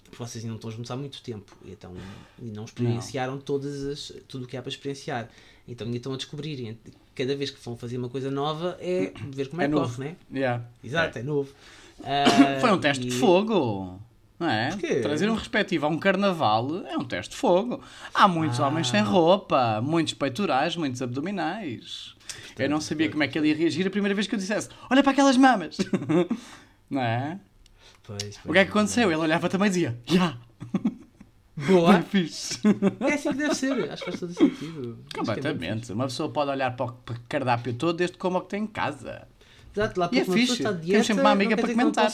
[0.03, 1.91] Porque vocês ainda não estão juntos há muito tempo, e então
[2.39, 5.29] e não experienciaram todas as, tudo o que há para experienciar.
[5.67, 6.77] Então ainda estão a descobrir,
[7.15, 9.95] cada vez que vão fazer uma coisa nova é ver como é, É que novo.
[9.95, 10.15] corre, né?
[10.31, 10.63] Yeah.
[10.83, 11.49] Exato, é, novo.
[12.03, 13.99] Ah, Foi um teste e- de fogo.
[14.39, 14.69] Não é?
[14.69, 14.99] Porquê?
[14.99, 17.81] Trazer um respectivo a um carnaval é um teste de fogo.
[18.13, 18.67] Há muitos Ah.
[18.67, 22.13] homens sem roupa, muitos peitorais, muitos abdominais.
[22.59, 24.67] eu não sabia como é que ele ia reagir a primeira vez que eu dissesse:
[24.89, 25.77] Olha para aquelas mamas.
[26.89, 27.39] não é?
[28.03, 29.09] Pois, O pois, que é que aconteceu?
[29.09, 30.37] Ele olhava também e dizia: Já,
[31.55, 31.93] Boa!
[31.99, 32.59] bem fixe.
[32.99, 34.99] É assim que deve ser, acho que faz todo sentido.
[35.13, 35.91] É Completamente.
[35.93, 38.63] Uma pessoa pode olhar para o para o cardápio todo desde como o que tem
[38.63, 39.27] em casa.
[39.75, 40.57] Exato, lá E é fixe.
[40.57, 42.11] de Temos dieta, sempre uma amiga para comentar.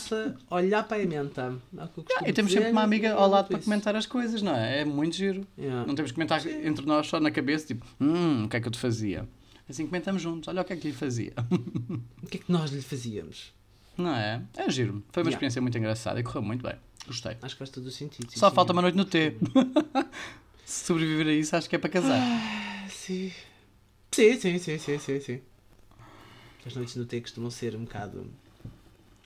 [0.49, 1.55] olhar para a menta.
[1.78, 3.66] É costumo E temos dizer, sempre uma amiga e ao é lado para isso.
[3.66, 4.82] comentar as coisas, não é?
[4.82, 5.45] É muito giro.
[5.57, 5.86] Yeah.
[5.86, 8.68] Não temos que comentar entre nós só na cabeça, tipo, hum, o que é que
[8.68, 9.28] eu te fazia?
[9.70, 11.34] Assim comentamos juntos, olha o que é que lhe fazia.
[12.24, 13.53] O que é que nós lhe fazíamos?
[13.97, 14.41] Não é?
[14.57, 15.03] É giro.
[15.12, 15.32] Foi uma Yeah.
[15.32, 16.76] experiência muito engraçada e correu muito bem.
[17.05, 17.36] Gostei.
[17.41, 18.32] Acho que faz todo o sentido.
[18.32, 18.55] sim, Só sim.
[18.55, 19.36] falta uma noite no T.
[20.66, 22.18] Se sobreviver a isso, acho que é para casar.
[22.22, 23.32] Ah, Sim.
[24.12, 25.39] Sim, sim, sim, sim, sim, sim.
[26.66, 28.30] As noites no T costumam ser um bocado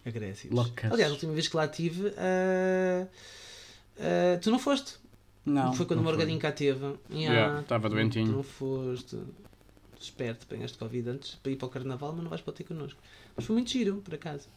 [0.06, 0.56] agressivas.
[0.56, 0.92] Loucas.
[0.92, 3.08] Aliás, a última vez que lá estive, ah,
[4.00, 4.98] ah, tu não foste.
[5.46, 5.74] Não.
[5.74, 6.96] Foi quando não o Morgadinho cá teve.
[7.12, 8.28] Yeah, estava doentinho.
[8.28, 9.20] Tu não foste.
[10.00, 13.00] Esperto, apanhaste Covid antes para ir para o Carnaval, mas não vais para ter connosco.
[13.36, 14.48] Mas foi muito giro, por acaso.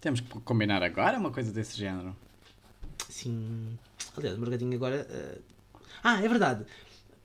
[0.00, 2.14] Temos que combinar agora uma coisa desse género.
[3.08, 3.76] Sim.
[4.16, 5.06] Aliás, o Morgadinho agora.
[5.10, 5.38] ah,
[6.02, 6.64] Ah, é verdade.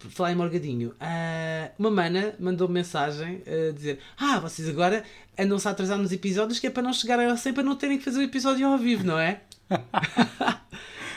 [0.06, 5.04] Por falar em Morgadinho, ah, uma mana mandou mensagem a dizer: Ah, vocês agora
[5.38, 7.98] andam-se a atrasar nos episódios que é para não chegarem ao 100 para não terem
[7.98, 9.42] que fazer o episódio ao vivo, não é?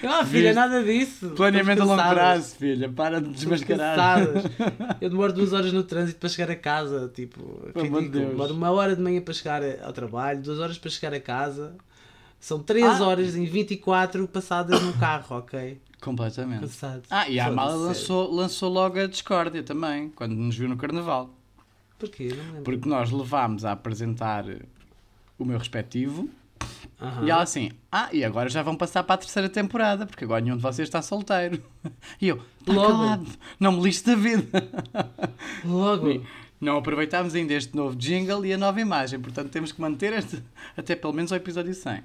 [0.00, 0.54] Eu, ah, filha, Viste?
[0.54, 1.30] nada disso.
[1.30, 2.88] Planeamento a longo prazo, filha.
[2.88, 4.20] Para de desmascarar.
[5.00, 7.10] Eu demoro duas horas no trânsito para chegar a casa.
[7.12, 8.08] Tipo, ridículo.
[8.08, 11.74] Demoro uma hora de manhã para chegar ao trabalho, duas horas para chegar a casa.
[12.38, 13.06] São três Ah.
[13.08, 15.80] horas em 24 passadas no carro, ok?
[16.00, 16.60] Completamente.
[16.60, 17.02] Cansado.
[17.10, 21.30] Ah, e a Amala lançou, lançou logo a discórdia também, quando nos viu no Carnaval.
[21.98, 22.28] Porquê?
[22.64, 24.44] Porque nós levámos a apresentar
[25.36, 26.28] o meu respectivo
[27.00, 27.24] Aham.
[27.26, 30.40] e ela assim, ah, e agora já vão passar para a terceira temporada, porque agora
[30.40, 31.62] nenhum de vocês está solteiro.
[32.20, 32.88] E eu, tá Logo.
[32.88, 33.26] calado,
[33.58, 34.46] não me lixo da vida.
[35.64, 36.22] Logo.
[36.60, 40.42] Não aproveitámos ainda este novo jingle e a nova imagem, portanto temos que manter este
[40.76, 42.02] até pelo menos ao episódio 100.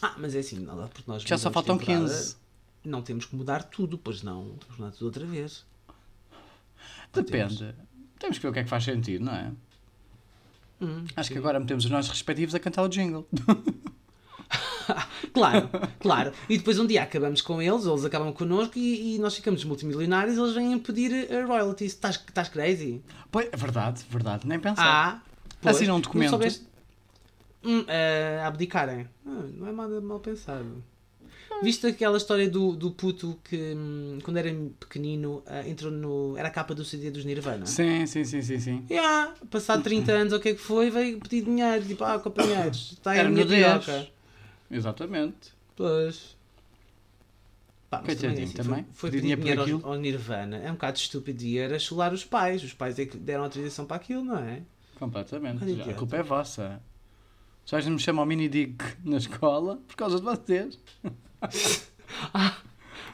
[0.00, 2.36] Ah, mas é assim, não, porque nós Já só faltam temporada, 15.
[2.84, 4.44] Não temos que mudar tudo, pois não.
[4.58, 5.64] Temos que mudar tudo outra vez.
[7.12, 7.74] Depende.
[8.18, 9.52] Temos que ver o que é que faz sentido, não é?
[10.80, 11.34] Hum, Acho sim.
[11.34, 13.26] que agora metemos os nossos respectivos a cantar o jingle.
[15.32, 15.70] Claro,
[16.00, 16.32] claro.
[16.48, 20.36] E depois um dia acabamos com eles, eles acabam connosco e, e nós ficamos multimilionários
[20.36, 21.92] eles vêm pedir uh, royalties.
[21.92, 23.02] Estás estás crazy?
[23.30, 24.84] Pois, é verdade, verdade, nem pensar.
[24.84, 25.22] Ah,
[25.60, 26.30] pois, Assinam um documento.
[26.30, 26.66] soubeste-
[27.64, 29.08] Hum, eh, abdicarem.
[29.24, 30.82] Ah, não é mal, mal pensado.
[31.62, 36.36] Viste aquela história do, do puto que, hum, quando era pequenino, ah, entrou no.
[36.36, 37.66] Era a capa do CD dos Nirvana?
[37.66, 38.86] Sim, sim, sim, sim, sim.
[38.90, 41.84] Yeah, passado 30 anos, o que é que foi, veio pedir dinheiro.
[41.84, 43.84] Tipo, ah, companheiros, está aí a Era minha 10.
[43.84, 44.08] piroca.
[44.70, 45.52] Exatamente.
[45.76, 46.36] Pois.
[47.88, 48.84] Pá, mas Coitadinho assim, também.
[48.92, 50.56] Foi, foi Pedir dinheiro dinheiro ao, ao Nirvana.
[50.56, 52.64] É um bocado estúpido e era chular os pais.
[52.64, 54.62] Os pais é que deram autorização para aquilo, não é?
[54.98, 55.62] Completamente.
[55.88, 56.82] A culpa é vossa.
[57.66, 60.78] Já me chamam mini dick na escola por causa de vocês.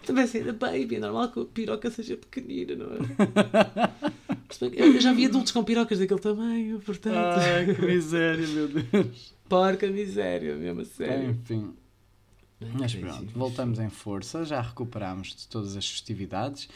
[0.07, 2.99] Também ser a baby, é normal que a piroca seja pequenina, não é?
[4.72, 7.14] Eu já vi adultos com pirocas daquele tamanho, portanto.
[7.39, 9.35] Ai, que miséria, meu Deus.
[9.49, 11.31] Porca miséria, mesmo a sério.
[11.31, 11.74] Enfim.
[12.72, 16.68] Mas pronto, voltamos em força, já recuperámos de todas as festividades,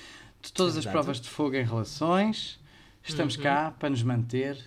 [0.43, 2.61] de todas as provas de fogo em relações.
[3.03, 3.43] Estamos Uhum.
[3.43, 4.59] cá para nos manter,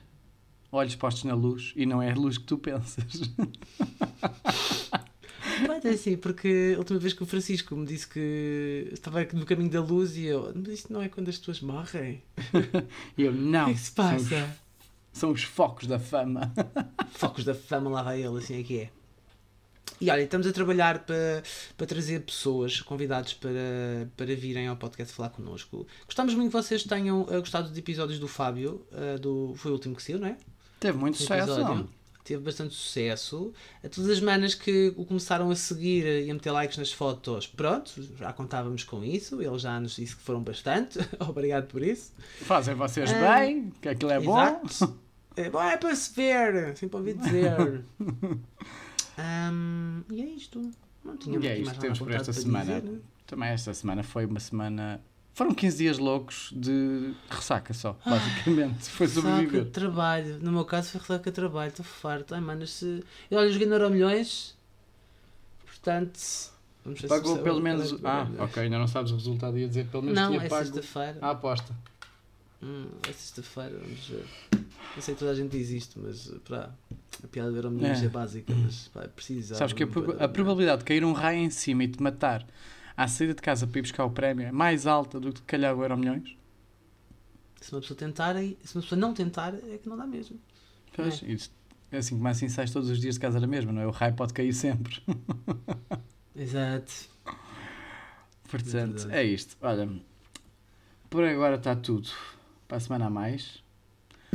[0.72, 3.22] olhos postos na luz, e não é a luz que tu pensas.
[5.68, 9.46] Mas é assim, porque a última vez que o Francisco me disse que estava no
[9.46, 12.22] caminho da luz e eu, mas isto não é quando as pessoas morrem?
[13.18, 14.58] E eu, O não, que é que se são os, passa?
[15.14, 16.54] são os focos da fama.
[17.12, 18.90] Focos da fama, lá vai ele, assim é que é.
[20.02, 21.42] E olha, estamos a trabalhar para,
[21.78, 25.88] para trazer pessoas, convidados para, para virem ao podcast falar connosco.
[26.06, 29.76] Gostamos muito que vocês tenham eh, gostado dos episódios do Fábio, eh, do, foi o
[29.76, 30.38] último que saiu, não é?
[30.80, 31.88] Teve muito sucesso.
[32.26, 33.54] Teve bastante sucesso.
[33.84, 37.46] A todas as manas que o começaram a seguir e a meter likes nas fotos,
[37.46, 39.40] pronto, já contávamos com isso.
[39.42, 40.98] Ele já nos disse que foram bastante.
[41.22, 42.12] Obrigado por isso.
[42.42, 44.38] Fazem vocês Ah, bem, que aquilo é bom.
[44.68, 45.00] Exato.
[45.38, 47.84] É bom, é para se ver, sempre ouvi dizer.
[49.18, 50.72] Ahm, e é isto.
[51.04, 52.82] Não tinha E é muito isto mais que temos por esta semana.
[52.82, 53.02] dizer.
[53.28, 55.02] Também esta semana foi uma semana.
[55.36, 58.86] Foram 15 dias loucos de ressaca só, basicamente.
[58.90, 59.66] Foi Ressaca sobreviver.
[59.66, 60.40] de trabalho.
[60.42, 61.70] No meu caso foi ressaca de trabalho.
[61.70, 62.34] Estou farto.
[62.34, 63.04] Ai, mano, se...
[63.30, 64.56] Eu olha, joguei no Euro Milhões.
[65.66, 66.18] Portanto,
[66.86, 67.92] vamos ver se Pagou pelo qual é menos.
[67.92, 69.58] o Ah, ok, ainda não sabes o resultado.
[69.60, 71.18] Ia dizer pelo menos Não, tinha é pago sexta-feira.
[71.22, 71.76] a aposta.
[72.64, 74.26] Hum, é sexta-feira, vamos ver.
[74.96, 76.70] Eu sei que toda a gente diz isto, mas pá,
[77.24, 78.06] a piada do Euro Milhões É.
[78.06, 79.56] é, básica, mas pá, precisa.
[79.56, 79.88] Sabes que a,
[80.24, 82.46] a probabilidade de cair um raio em cima e te matar
[82.98, 85.76] à saída de casa para ir buscar o prémio é mais alta do que calhar
[85.76, 86.36] o Euro Milhões?
[87.62, 90.40] Se uma pessoa tentar, e- se uma pessoa não tentar, é que não dá mesmo.
[90.96, 91.52] Pois, isso,
[91.92, 93.88] é assim como assim sais todos os dias de casa da mesma, não é?
[93.88, 95.02] O raio pode cair sempre.
[96.36, 97.10] Exato.
[98.50, 99.16] Portanto, verdade.
[99.16, 99.58] é isto.
[99.62, 99.90] Olha,
[101.10, 102.10] por agora está tudo.
[102.68, 103.64] Para a semana a mais.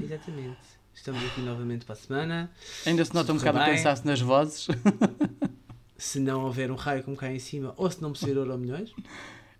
[0.00, 0.58] Exatamente.
[0.94, 2.50] Estamos aqui novamente para a semana.
[2.84, 4.66] Ainda se nota um bocado o cansaço nas vozes.
[6.00, 8.56] Se não houver um raio como cá em cima, ou se não me ser euro
[8.58, 8.92] milhões,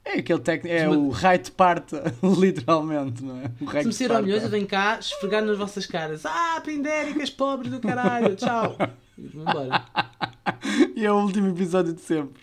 [0.03, 3.51] É aquele técnico, é o raio de parta, literalmente, não é?
[3.61, 6.25] O raio se me ser milhões, eu venho cá esfregar nas vossas caras.
[6.25, 8.77] Ah, pindéricas pobres do caralho, tchau.
[9.19, 9.85] E embora.
[10.97, 12.43] E é o último episódio de sempre.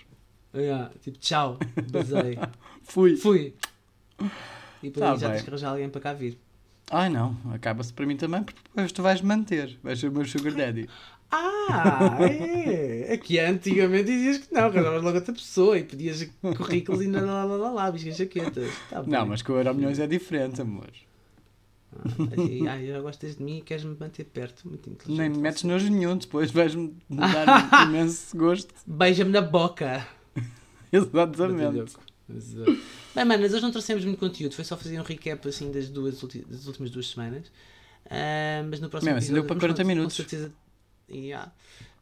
[0.55, 1.57] Yeah, tipo, tchau,
[1.91, 2.37] basei.
[2.83, 3.15] Fui.
[3.15, 3.53] Fui.
[4.81, 5.35] E depois Tá já bem.
[5.35, 6.37] tens que arranjar alguém para cá vir.
[6.91, 9.77] Ai não, acaba-se para mim também, porque depois tu vais manter.
[9.83, 10.87] Vais ser o meu sugar daddy.
[11.31, 13.11] Ah, é.
[13.13, 17.43] Aqui antigamente dizias que não, arranjavas logo outra pessoa e pedias currículos e lá lá
[17.45, 18.71] lá lá, lá biscas jaquetas.
[18.89, 19.03] Tá.
[19.03, 20.89] Não, mas com o Euro Milhões é diferente, amor.
[21.95, 24.67] Ah, ah, já gostas de mim e queres me manter perto.
[24.67, 25.17] Muito inteligente.
[25.19, 28.73] Nem me metes nojo nenhum, depois vais-me dar imenso gosto.
[28.85, 30.05] Beija-me na boca.
[30.91, 31.95] Exatamente.
[32.29, 32.77] Uh,
[33.15, 36.19] Bem, manas, hoje não trouxemos muito conteúdo, foi só fazer um recap assim das, duas,
[36.47, 37.49] das últimas duas semanas.
[38.09, 40.17] Ah, mas no próximo Mesmo assim, deu para vamos 40 con- minutos.
[40.17, 40.51] Com certeza,
[41.09, 41.51] Yeah.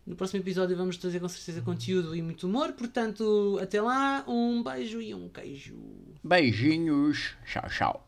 [0.05, 2.73] No próximo episódio vamos trazer com certeza conteúdo e muito humor.
[2.73, 5.75] Portanto, até lá, um beijo e um queijo.
[6.23, 7.35] Beijinhos.
[7.45, 8.04] Tchau, tchau.